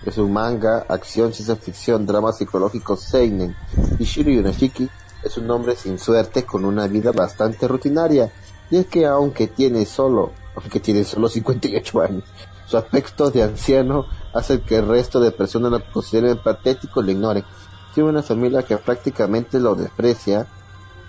[0.05, 3.55] Es un manga, acción, ciencia ficción, drama psicológico seinen.
[3.99, 4.89] Ishiro Inuyashiki
[5.23, 8.33] es un hombre sin suerte con una vida bastante rutinaria.
[8.71, 12.25] Y es que aunque tiene solo, aunque tiene solo 58 años,
[12.67, 17.11] Su aspecto de anciano hace que el resto de personas lo consideren patético y lo
[17.11, 17.45] ignoren.
[17.93, 20.47] Tiene una familia que prácticamente lo desprecia,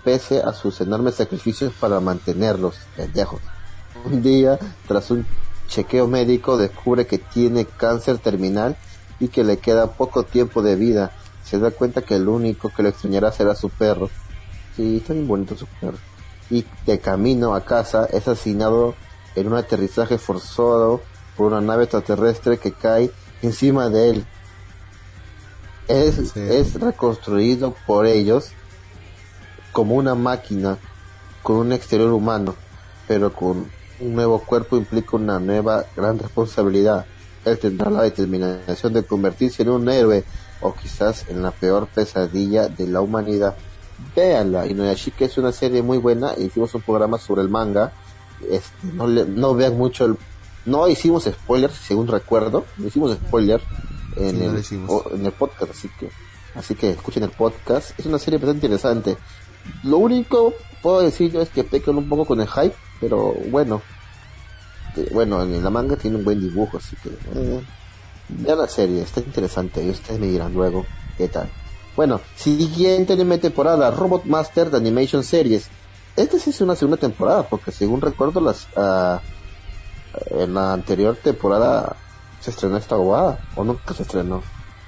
[0.03, 3.41] pese a sus enormes sacrificios para mantenerlos pendejos.
[4.03, 5.23] Un día, tras un
[5.71, 8.75] chequeo médico, descubre que tiene cáncer terminal
[9.19, 11.11] y que le queda poco tiempo de vida.
[11.43, 14.09] Se da cuenta que el único que lo extrañará será su perro.
[14.75, 15.97] Sí, está bien bonito su perro.
[16.49, 18.95] Y de camino a casa es asesinado
[19.35, 21.01] en un aterrizaje forzado
[21.37, 23.09] por una nave extraterrestre que cae
[23.41, 24.25] encima de él.
[25.87, 26.39] Es, Sí.
[26.39, 28.49] es reconstruido por ellos
[29.71, 30.77] como una máquina
[31.43, 32.55] con un exterior humano,
[33.07, 33.69] pero con
[34.01, 37.05] un nuevo cuerpo implica una nueva gran responsabilidad.
[37.45, 40.23] Él tendrá la determinación de convertirse en un héroe
[40.61, 43.55] o quizás en la peor pesadilla de la humanidad.
[44.15, 47.93] Véanla, Inuyashiki es una serie muy buena, hicimos un programa sobre el manga,
[48.49, 50.17] este, no, le- no vean mucho el...
[50.65, 53.61] No hicimos spoilers, según recuerdo, no hicimos spoiler
[54.15, 56.09] en, Sí, el, o- en el podcast, así que
[56.53, 57.97] así que escuchen el podcast.
[57.99, 59.17] Es una serie bastante interesante.
[59.83, 63.81] Lo único puedo decir yo es que pecan un poco con el hype, pero bueno,
[64.95, 67.61] eh, bueno, en la manga tiene un buen dibujo, así que eh,
[68.29, 70.85] vean la serie, está interesante y ustedes me dirán luego
[71.17, 71.49] qué tal.
[71.95, 75.67] Bueno, siguiente anime temporada, Robot Master de Animation Series.
[76.15, 79.19] Esta sí es una segunda temporada, porque según recuerdo las ah,
[80.29, 81.95] en la anterior temporada
[82.39, 84.41] se estrenó esta bobada, o nunca se estrenó.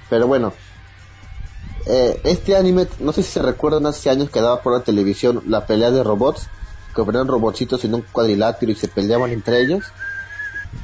[0.09, 0.53] Pero bueno,
[1.85, 5.43] eh, este anime, no sé si se recuerdan hace años que daba por la televisión
[5.47, 6.47] la pelea de robots,
[6.95, 9.85] que ponían robotcitos en un cuadrilátero y se peleaban entre ellos.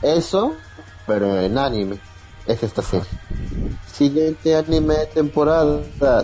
[0.02, 0.56] Eso,
[1.06, 2.00] pero en anime,
[2.46, 3.08] es esta serie.
[3.92, 5.82] Siguiente anime de temporada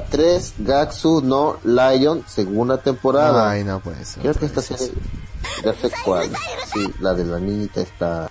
[0.09, 3.51] 3, Gatsu no Lion, segunda temporada.
[3.51, 4.21] Ay, no puede ser.
[4.21, 4.91] Creo que esta serie,
[5.63, 6.29] ya sé cuál,
[6.73, 8.29] sí, la de la niñita está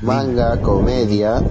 [0.00, 1.42] manga, comedia,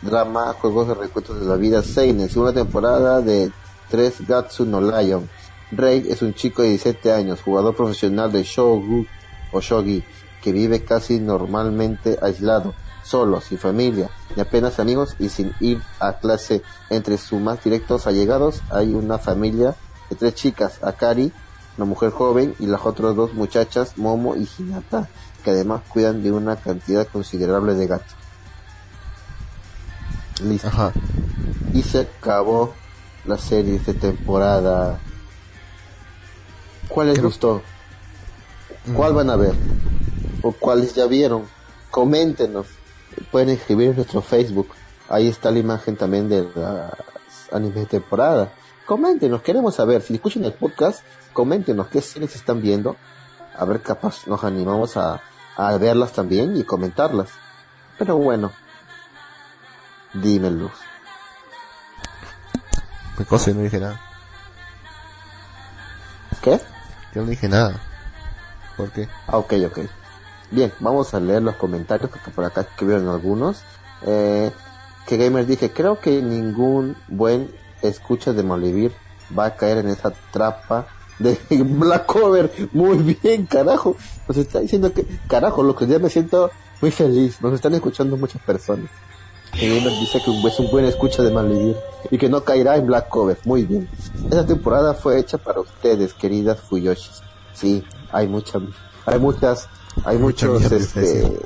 [0.00, 3.50] drama, juegos de recuentos de la vida, Seinen, segunda temporada de
[3.90, 5.28] 3 Gatsu no Lion.
[5.72, 9.06] Rei es un chico de 17 años, jugador profesional de Shogu
[9.52, 10.04] o Shogi,
[10.42, 16.18] que vive casi normalmente aislado, solo, sin familia, ni apenas amigos y sin ir a
[16.18, 16.62] clase.
[16.90, 19.74] Entre sus más directos allegados hay una familia
[20.10, 21.32] de tres chicas, Akari,
[21.78, 25.08] una mujer joven, y las otras dos muchachas, Momo y Hinata,
[25.42, 28.14] que además cuidan de una cantidad considerable de gatos.
[30.42, 30.68] Listo.
[30.68, 30.92] Ajá.
[31.72, 32.74] Y se acabó
[33.24, 34.98] la serie de temporada.
[36.92, 37.62] ¿Cuál les Creo- gustó?
[38.94, 39.54] ¿Cuál van a ver?
[40.42, 41.46] ¿O cuáles ya vieron?
[41.90, 42.66] Coméntenos.
[43.30, 44.68] Pueden escribir en nuestro Facebook.
[45.08, 46.92] Ahí está la imagen también de las
[47.52, 48.52] animes de temporada.
[48.86, 50.02] Coméntenos, queremos saber.
[50.02, 52.96] Si escuchan el podcast, coméntenos qué series están viendo.
[53.56, 55.20] A ver, capaz nos animamos a,
[55.56, 57.28] a verlas también y comentarlas.
[57.98, 58.50] Pero bueno,
[60.14, 60.70] dímelo.
[63.18, 64.00] Me cosa y no dije nada.
[66.42, 66.58] ¿Qué?
[67.14, 67.80] Yo no dije nada.
[68.76, 69.08] ¿Por qué?
[69.26, 69.78] Ah, ok, ok.
[70.50, 73.62] Bien, vamos a leer los comentarios porque por acá escribieron algunos.
[74.06, 74.50] Eh,
[75.06, 77.50] que Gamer dije, creo que ningún buen
[77.82, 78.92] escucha de Malvivir
[79.36, 80.86] va a caer en esa trampa
[81.18, 82.50] de Black Cover.
[82.72, 83.96] Muy bien, carajo.
[84.28, 86.50] Nos está diciendo que, carajo, lo que ya me siento
[86.80, 87.40] muy feliz.
[87.40, 88.90] Nos están escuchando muchas personas.
[89.52, 91.76] Gamer dice que es un buen escucha de Malvivir
[92.10, 93.38] y que no caerá en Black Cover.
[93.44, 93.88] Muy bien.
[94.24, 97.22] Esta temporada fue hecha para ustedes, queridas Fuyoshis.
[97.52, 98.58] Sí, hay mucha,
[99.06, 99.68] hay muchas,
[100.04, 101.38] hay Mucha muchos, este,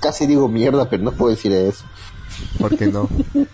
[0.00, 1.84] casi digo mierda, pero no puedo decir eso.
[2.58, 3.08] ¿Por qué no?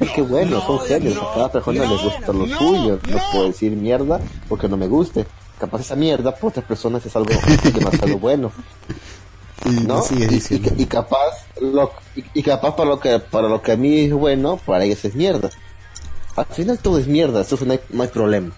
[0.00, 2.98] Es que bueno, son genios, a cada persona le gusta lo suyo.
[3.10, 5.26] No puedo decir mierda porque no me guste.
[5.58, 7.30] Capaz esa mierda para otras personas es algo
[7.74, 8.52] demasiado bueno,
[9.64, 10.02] Y ¿no?
[10.10, 10.70] Y, diciendo.
[10.76, 11.92] y- y capaz lo,
[12.34, 15.14] y, capaz para lo que para lo que a mí es bueno, para ellos es
[15.14, 15.50] mierda.
[16.36, 18.52] Al final todo es mierda, eso no hay, no hay problema.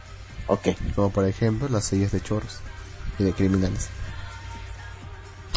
[0.49, 0.69] Ok.
[0.97, 2.59] Como por ejemplo las series de chorros
[3.19, 3.89] y de criminales.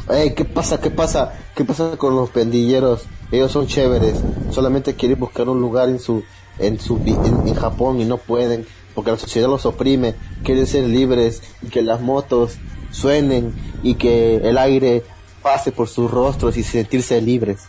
[0.10, 0.80] Ey, ¿qué pasa?
[0.80, 1.34] ¿Qué pasa?
[1.56, 3.04] ¿Qué pasa con los pendilleros?
[3.32, 4.18] Ellos son chéveres,
[4.52, 6.24] solamente quieren buscar un lugar en su
[6.60, 10.16] en su en Japón y no pueden porque la sociedad los oprime.
[10.44, 12.56] Quieren ser libres y que las motos
[12.92, 15.04] suenen y que el aire
[15.42, 17.62] pase por sus rostros y sentirse libres.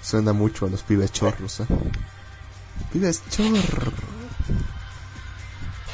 [0.00, 1.66] Suena mucho a los pibes chorros, ¿eh?
[2.92, 3.94] Pibes chorros.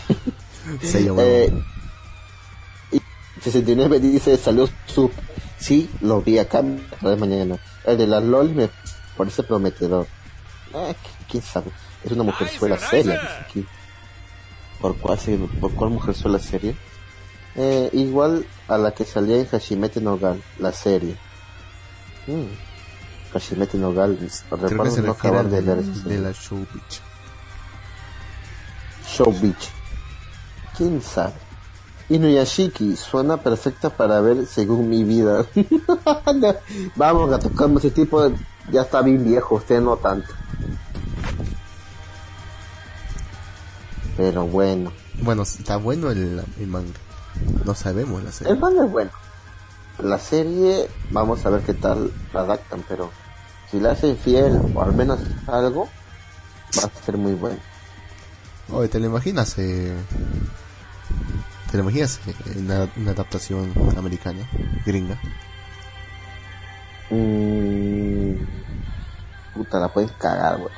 [0.82, 1.22] Se llama.
[1.22, 1.52] Eh,
[2.92, 3.00] y
[3.42, 5.10] 69 dice, salió su...
[5.58, 7.58] Sí, lo vi acá otra vez mañana.
[7.84, 8.70] El de la LOL me
[9.16, 10.06] parece prometedor.
[10.72, 11.70] Ah, qu- quién sabe.
[12.04, 13.66] Es una mujerzuela seria, dice aquí.
[14.80, 15.18] ¿Por cuál,
[15.60, 16.74] por cuál mujerzuela seria?
[17.60, 21.16] Eh, igual a la que salía en Hashimete no Gal, la serie.
[22.28, 23.32] Mm.
[23.32, 24.44] Hashimete no Galvis.
[24.48, 27.00] Creo que Recuerdo no acabar de ver de, la Show Beach.
[29.08, 29.70] Show Beach.
[30.76, 31.32] ¿Quién sabe?
[32.08, 35.44] Inuyashiki suena perfecta para ver según mi vida.
[36.94, 38.30] Vamos, gato, como ese tipo
[38.70, 40.32] ya está bien viejo, usted no tanto.
[44.16, 44.92] Pero bueno,
[45.22, 47.07] Bueno, está bueno el, el manga.
[47.64, 48.52] No sabemos la serie.
[48.52, 49.10] el manga es bueno.
[49.98, 53.10] La serie, vamos a ver qué tal la adaptan, pero
[53.70, 55.88] si la hacen fiel o al menos algo,
[56.78, 57.58] va a ser muy bueno.
[58.70, 59.58] Oye, ¿te lo imaginas?
[59.58, 59.94] Eh,
[61.70, 64.46] ¿Te lo imaginas eh, una, una adaptación americana,
[64.86, 65.18] gringa?
[67.10, 68.34] Mm,
[69.54, 70.72] puta, la puedes cagar, güey.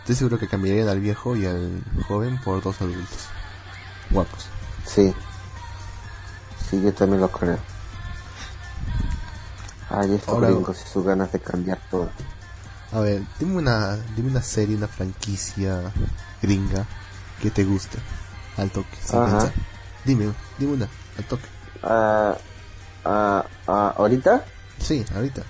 [0.00, 3.28] Estoy seguro que cambiarían al viejo y al joven por dos adultos.
[4.10, 4.46] Guapos.
[4.84, 5.14] Sí.
[6.70, 7.58] Sí, yo también lo creo.
[9.88, 12.08] Ay, estos gringos y sus ganas de cambiar todo.
[12.92, 15.92] A ver, dime una, dime una serie, una franquicia
[16.40, 16.86] gringa
[17.42, 17.98] que te guste.
[18.56, 19.52] Al toque, sin pensar.
[20.04, 21.46] Dime, dime una, al toque.
[21.82, 22.36] Ah,
[23.04, 24.44] ah, ah, ahorita,
[24.78, 25.42] Sí, ahorita.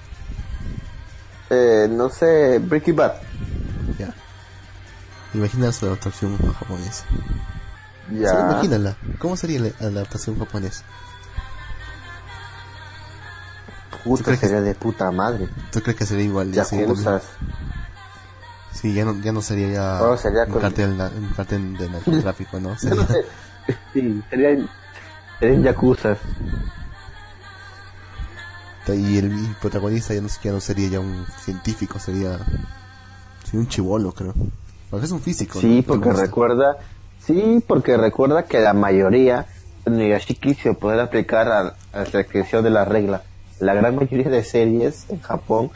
[1.51, 3.12] eh, no sé, Breaking Bad.
[3.99, 4.14] Ya.
[5.35, 7.05] Imagina su adaptación japonesa.
[8.12, 8.41] Ya.
[8.41, 8.97] Imagínala.
[9.18, 10.83] ¿Cómo sería la adaptación japonesa?
[14.05, 15.48] ¿Tú Puta, crees que- sería de puta madre.
[15.72, 16.53] ¿Tú crees que sería igual?
[16.53, 17.22] Yakuzas.
[18.72, 21.88] Sí, ya no, ya no sería ya Oh, sería un, con- cartel, un cartel de
[21.90, 22.78] narcotráfico, ¿no?
[22.78, 23.74] Sería, no.
[23.92, 24.68] Sí, serían,
[25.38, 26.18] serían Yakuzas.
[28.88, 32.38] y el, protagonista ya no, ya no sería ya un científico, sería,
[33.44, 34.34] sería un chivolo, creo.
[34.90, 35.61] Porque es un físico.
[35.61, 35.94] Sí, ¿no?
[35.94, 36.76] porque recuerda,
[37.24, 39.46] sí, porque recuerda que la mayoría
[39.84, 43.22] de Nigashiki se puede aplicar a, a la descripción de la regla.
[43.61, 45.70] La gran mayoría de series en Japón,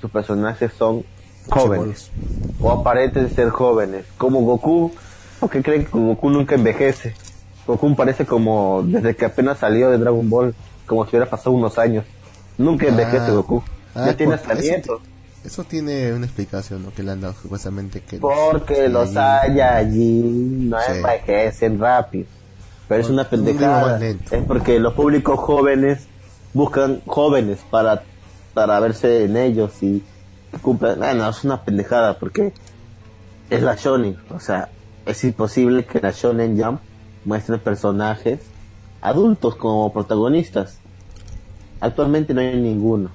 [0.00, 1.04] sus personajes son
[1.48, 2.10] jóvenes
[2.60, 4.92] o aparenten ser jóvenes, como Goku,
[5.40, 7.14] porque creen que Goku nunca envejece.
[7.66, 10.54] Goku parece como desde que apenas salió de Dragon Ball,
[10.86, 12.04] como si hubiera pasado unos años.
[12.58, 13.62] Nunca envejece Ah, Goku.
[13.94, 15.00] ah, ya tiene porque hasta eso- nietos.
[15.42, 16.92] Eso tiene una explicación, ¿no?
[16.92, 18.18] Que le han dado supuestamente que...
[18.18, 19.14] Porque los Sí.
[19.14, 20.92] Saiyajin no Sí.
[20.96, 22.26] envejecen rápido.
[22.88, 23.98] Pero es Un- una pendejada.
[24.04, 26.00] Es porque los públicos jóvenes
[26.54, 28.02] buscan jóvenes para,
[28.54, 30.02] para verse en ellos y
[30.62, 31.02] cumplan.
[31.02, 32.52] Ah, no, es una pendejada porque
[33.50, 34.16] es la shonen.
[34.34, 34.68] O sea,
[35.06, 36.80] es imposible que la shonen jump
[37.24, 38.40] muestre personajes
[39.00, 40.78] adultos como protagonistas.
[41.80, 43.10] Actualmente no hay ninguno.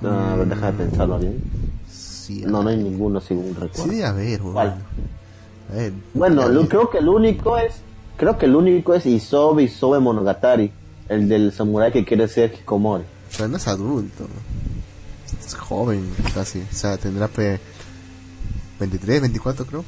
[0.00, 1.42] No, a ver, deja de pensarlo bien.
[1.90, 3.60] Sí, No, no hay ninguno según Sí,
[4.02, 4.52] recuerdo.
[4.52, 4.74] ¿Cuál?
[5.70, 7.74] A ver, Bueno, ya- lo- creo que el único es,
[8.16, 10.72] creo que el único es Isobe Isobe Monogatari,
[11.08, 13.04] el del samurái que quiere ser Hikomori.
[13.36, 14.26] Pero no es adulto.
[15.44, 16.60] Es joven, casi.
[16.60, 17.60] O sea, tendrá pe
[18.80, 19.84] 23, 24 creo.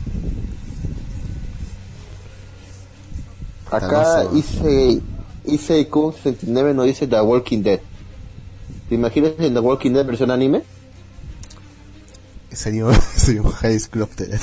[3.70, 5.00] Acá hice,
[5.44, 7.80] hice Kun 69 no dice The Walking Dead.
[8.88, 10.62] ¿Te imaginas en The Walking Dead versión anime?
[12.52, 14.40] Sería, sería un High School of the Dead.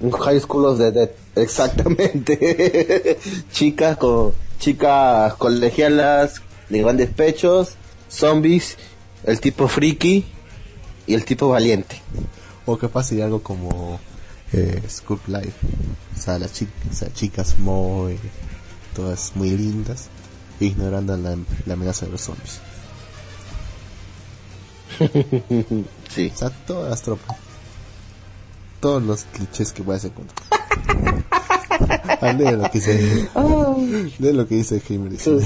[0.00, 3.18] Un High School of the Dead, exactamente.
[3.52, 4.32] chicas con
[4.62, 7.74] chicas colegialas de grandes pechos,
[8.08, 8.78] zombies,
[9.24, 10.24] el tipo friki
[11.08, 12.00] y el tipo valiente.
[12.64, 13.98] O capaz sería algo como
[14.52, 15.52] eh, School Life.
[16.16, 18.18] O sea, las chi- o sea, chicas muy,
[18.94, 20.06] todas muy lindas,
[20.60, 21.36] ignorando la,
[21.66, 22.60] la amenaza de los zombies.
[26.14, 26.30] Sí.
[26.34, 27.36] O sea, todas las tropas.
[28.80, 30.46] Todos los clichés que puedas encontrar.
[32.22, 33.28] Ah, lee lo que dice.
[34.18, 35.10] Lee lo que dice Heimer.
[35.10, 35.38] dice.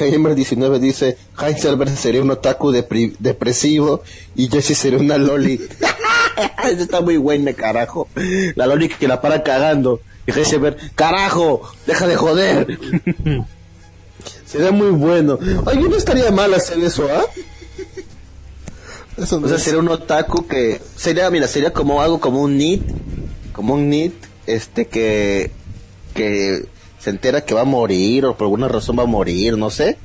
[0.00, 4.02] Heimer 19 dice, Heisenberg sería un otaku depri- depresivo
[4.36, 5.54] y Jessie sería una loli.
[6.64, 8.08] Eso está muy buena, carajo.
[8.54, 10.00] La loli que la para cagando.
[10.26, 12.78] Y Heisenberg, carajo, deja de joder.
[14.46, 15.38] sería muy bueno.
[15.66, 17.24] Oye, no estaría mal hacer eso, ¿ah?
[19.18, 22.40] Eso no O sea, es- sería un otaku que sería, mira, sería como algo como
[22.40, 22.82] un nit,
[23.52, 24.14] como un nit,
[24.54, 25.50] este que
[26.14, 26.66] que
[26.98, 29.96] se entera que va a morir o por alguna razón va a morir, no sé.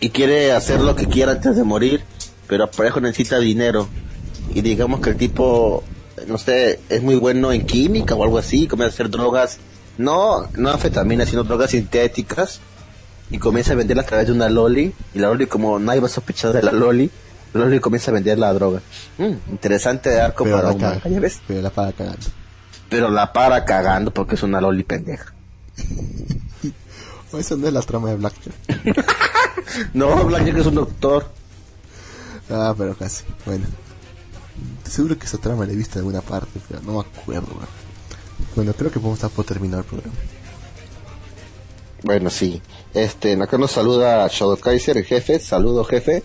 [0.00, 2.02] Y quiere hacer lo que quiera antes de morir,
[2.46, 3.88] pero por eso necesita dinero.
[4.54, 5.82] Y digamos que el tipo,
[6.26, 9.58] no sé, es muy bueno en química o algo así, comienza a hacer drogas,
[9.98, 12.60] no, no anfetaminas, sino drogas sintéticas.
[13.30, 14.94] Y comienza a venderlas a través de una loli.
[15.14, 17.10] Y la loli, como nadie va a sospechar de la loli,
[17.52, 18.80] la loli comienza a vender la droga.
[19.18, 22.26] Mm, interesante de arco pero para la para cagando.
[22.88, 25.32] Pero la para cagando porque es una loli pendeja.
[27.38, 28.54] Eso no es la trama de Blackjack.
[29.92, 31.30] No, Blackjack es un doctor.
[32.50, 33.24] Ah, pero casi.
[33.44, 33.66] Bueno.
[34.88, 37.54] Seguro que esa trama la he visto en alguna parte, pero no me acuerdo.
[37.54, 37.68] man.
[38.56, 40.14] Bueno, creo que podemos estar por terminar el programa.
[42.02, 42.62] Bueno, sí.
[42.94, 45.38] Este, acá nos saluda Shadow Kaiser, el jefe.
[45.38, 46.22] Saludo, jefe.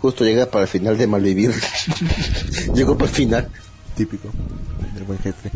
[0.00, 1.52] Justo llega para el final de Malvivir.
[2.74, 3.50] Llegó para el final.
[3.96, 4.28] Típico
[4.94, 5.50] del buen jefe.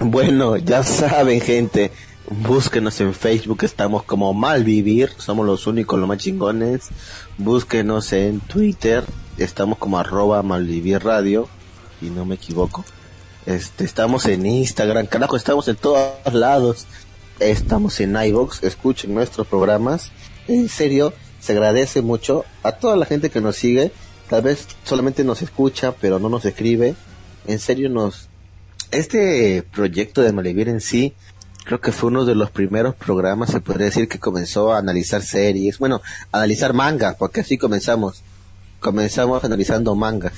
[0.00, 1.92] Bueno, ya saben, gente.
[2.30, 6.88] Búsquenos en Facebook, estamos como Malvivir, somos los únicos, los más chingones.
[7.36, 9.04] Búsquenos en Twitter,
[9.38, 11.48] estamos como arroba Malvivir Radio,
[12.00, 12.84] y no me equivoco.
[13.44, 16.86] Este, estamos en Instagram, carajo, estamos en todos lados.
[17.40, 20.12] Estamos en iVoox, escuchen nuestros programas.
[20.46, 23.90] En serio, se agradece mucho a toda la gente que nos sigue.
[24.28, 26.94] Tal vez solamente nos escucha, pero no nos escribe.
[27.46, 28.28] En serio, nos,
[28.90, 31.14] este proyecto de Malvivir en sí,
[31.64, 35.22] creo que fue uno de los primeros programas, se podría decir, que comenzó a analizar
[35.22, 36.00] series, bueno,
[36.30, 38.22] a analizar manga, porque así comenzamos.
[38.80, 40.34] Comenzamos analizando mangas.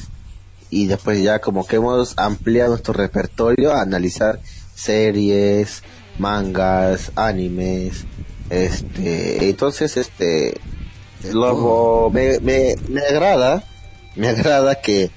[0.70, 4.40] Y después ya como que hemos ampliado nuestro repertorio a analizar
[4.74, 5.82] series,
[6.18, 8.04] mangas, animes,
[8.50, 10.60] este, entonces este,
[11.32, 13.64] luego me, me, me agrada,
[14.16, 15.10] me agrada que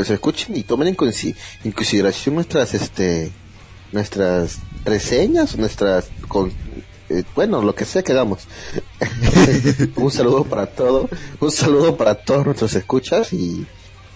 [0.00, 3.30] pues escuchen y tomen en, consi- en consideración nuestras este
[3.92, 6.50] nuestras reseñas nuestras con,
[7.10, 8.48] eh, bueno lo que sea que hagamos
[9.96, 11.06] un saludo para todo
[11.38, 13.66] un saludo para todos nuestros escuchas y,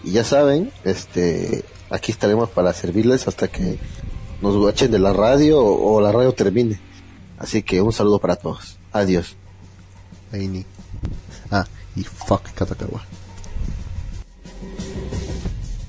[0.04, 3.78] ya saben este aquí estaremos para servirles hasta que
[4.40, 6.80] nos guachen de la radio o, la radio termine
[7.38, 9.36] así que un saludo para todos adiós.
[11.50, 13.04] Ah, y fuck Katakawa.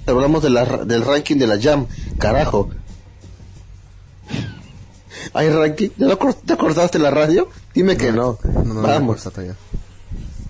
[0.08, 1.88] Hablamos de la, del ranking de la Jam,
[2.20, 2.70] carajo.
[5.34, 5.90] ¿Hay ranking?
[5.98, 6.08] ¿Ya
[6.46, 7.50] ¿Te acordaste la radio?
[7.74, 8.38] Dime que no.
[8.44, 9.28] No, no, no, Vamos.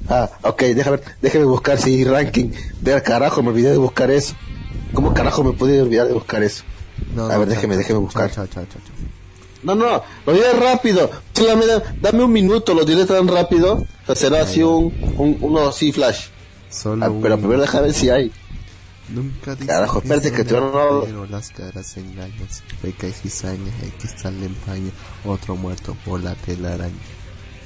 [0.07, 2.51] Ah, ok, déjame, déjame buscar si hay ranking.
[2.81, 4.35] Ver, carajo, me olvidé de buscar eso.
[4.93, 6.63] ¿Cómo carajo me pude olvidar de buscar eso?
[7.15, 8.31] No, A ver, chao, déjeme, déjeme buscar.
[8.31, 8.95] Chao, chao, chao, chao.
[9.63, 11.09] No, no, lo diré rápido.
[11.33, 13.73] Solamente da- dame un minuto, lo diré tan rápido.
[13.77, 16.27] O sea, será así un, un, uno así flash.
[16.69, 18.31] Solo Ah, pero primero déjame ver si hay.
[19.09, 22.47] Nunca dices Carajo, espérate que te van las caras engañan,
[22.81, 23.71] peca y cizaña,
[24.03, 24.91] está el empaño,
[25.25, 26.93] otro muerto por la telaraña.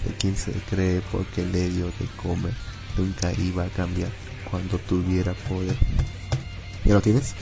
[0.06, 2.54] De quien se cree porque le dio de comer,
[2.98, 4.10] nunca iba a cambiar
[4.50, 5.76] cuando tuviera poder.
[6.84, 7.34] ¿Ya lo tienes?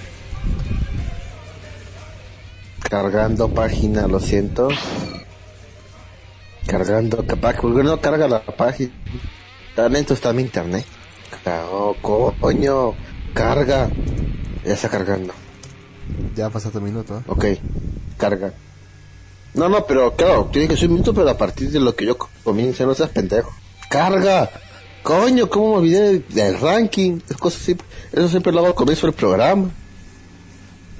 [2.90, 4.70] Cargando página, lo siento.
[6.66, 8.92] Cargando, capaz, porque no carga la página.
[9.76, 10.86] Tan lento está mi internet.
[11.44, 11.96] Cago,
[12.40, 12.96] coño,
[13.34, 13.90] carga.
[14.66, 15.34] Ya está cargando.
[16.36, 17.22] Ya pasaste un minuto, ¿eh?
[17.28, 17.46] Ok,
[18.18, 18.54] carga.
[19.54, 22.06] No, no, pero claro, tiene que ser un minuto, pero a partir de lo que
[22.06, 23.52] yo comience, no seas pendejo.
[23.90, 24.50] Carga.
[25.04, 27.20] Coño, ¿cómo me olvidé del, ranking?
[27.30, 27.76] Es cosa así,
[28.12, 29.70] eso siempre lo hago al comienzo del programa.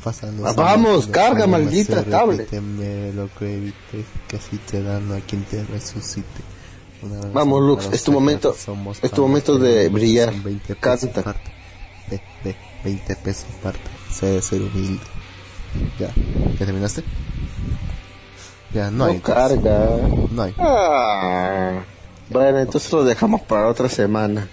[0.06, 2.50] Los Ah, años vamos, carga, años maldita tablet.
[3.14, 4.06] lo que evite,
[4.72, 6.26] te dan a quien te resucite.
[7.34, 8.56] Vamos, Lux, es tu momento-
[9.04, 10.32] es tu momento de brillar.
[10.32, 11.36] son 20 pesos Canta.
[12.84, 12.84] Parte.
[12.84, 13.80] Ve, ve, 20 pesos parte.
[14.12, 15.04] Se debe ser humilde.
[16.00, 16.12] Ya,
[16.60, 17.04] ¿ya terminaste?
[18.74, 19.16] Ya, no, No, hay.
[19.16, 19.60] entonces.
[19.60, 19.90] carga.
[20.32, 20.54] No hay.
[20.58, 21.82] Ah,
[22.30, 24.48] bueno, entonces lo dejamos para otra semana.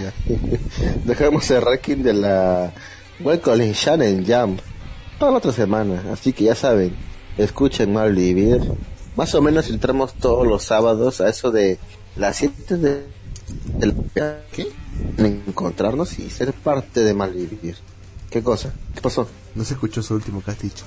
[0.00, 0.12] Ya.
[1.04, 2.72] Dejamos el ranking de la
[3.20, 4.56] Welcome Shannon Jam
[5.18, 6.02] para la otra semana.
[6.12, 6.94] Así que ya saben,
[7.36, 8.60] escuchen mal vivir.
[9.16, 11.78] Más o menos entramos todos los sábados a eso de
[12.16, 13.06] las 7 de,
[13.78, 13.94] del
[14.52, 14.68] ¿Qué?
[15.18, 17.76] En encontrarnos y ser parte de Malvivir.
[18.30, 18.72] ¿Qué cosa?
[18.94, 19.26] ¿Qué pasó?
[19.54, 20.84] No se escuchó su último que has dicho.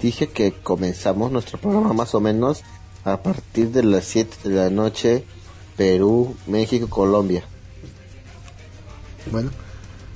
[0.00, 2.62] Dije que comenzamos nuestro programa más o menos
[3.04, 5.24] a partir de las 7 de la noche,
[5.76, 7.44] Perú, México, Colombia.
[9.30, 9.50] Bueno,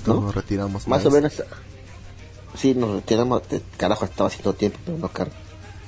[0.05, 0.21] ¿No?
[0.21, 0.87] nos retiramos.
[0.87, 1.37] Más o Miles.
[1.39, 1.49] menos.
[2.57, 3.41] Sí, nos retiramos.
[3.77, 5.33] Carajo, estaba haciendo tiempo, pero no cargo.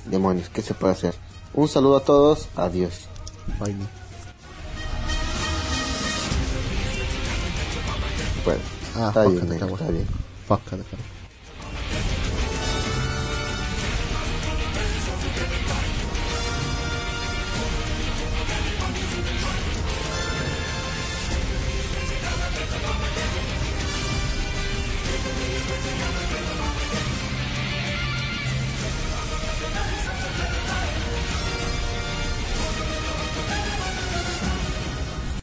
[0.05, 1.15] Demonios, ¿qué se puede hacer?
[1.53, 3.07] Un saludo a todos, adiós.
[3.59, 3.75] Bye,
[8.45, 8.61] Bueno,
[8.95, 9.71] Ah, está fuck bien, Katakawa.
[9.79, 10.07] está bien.
[10.47, 11.03] Fuck Katakawa.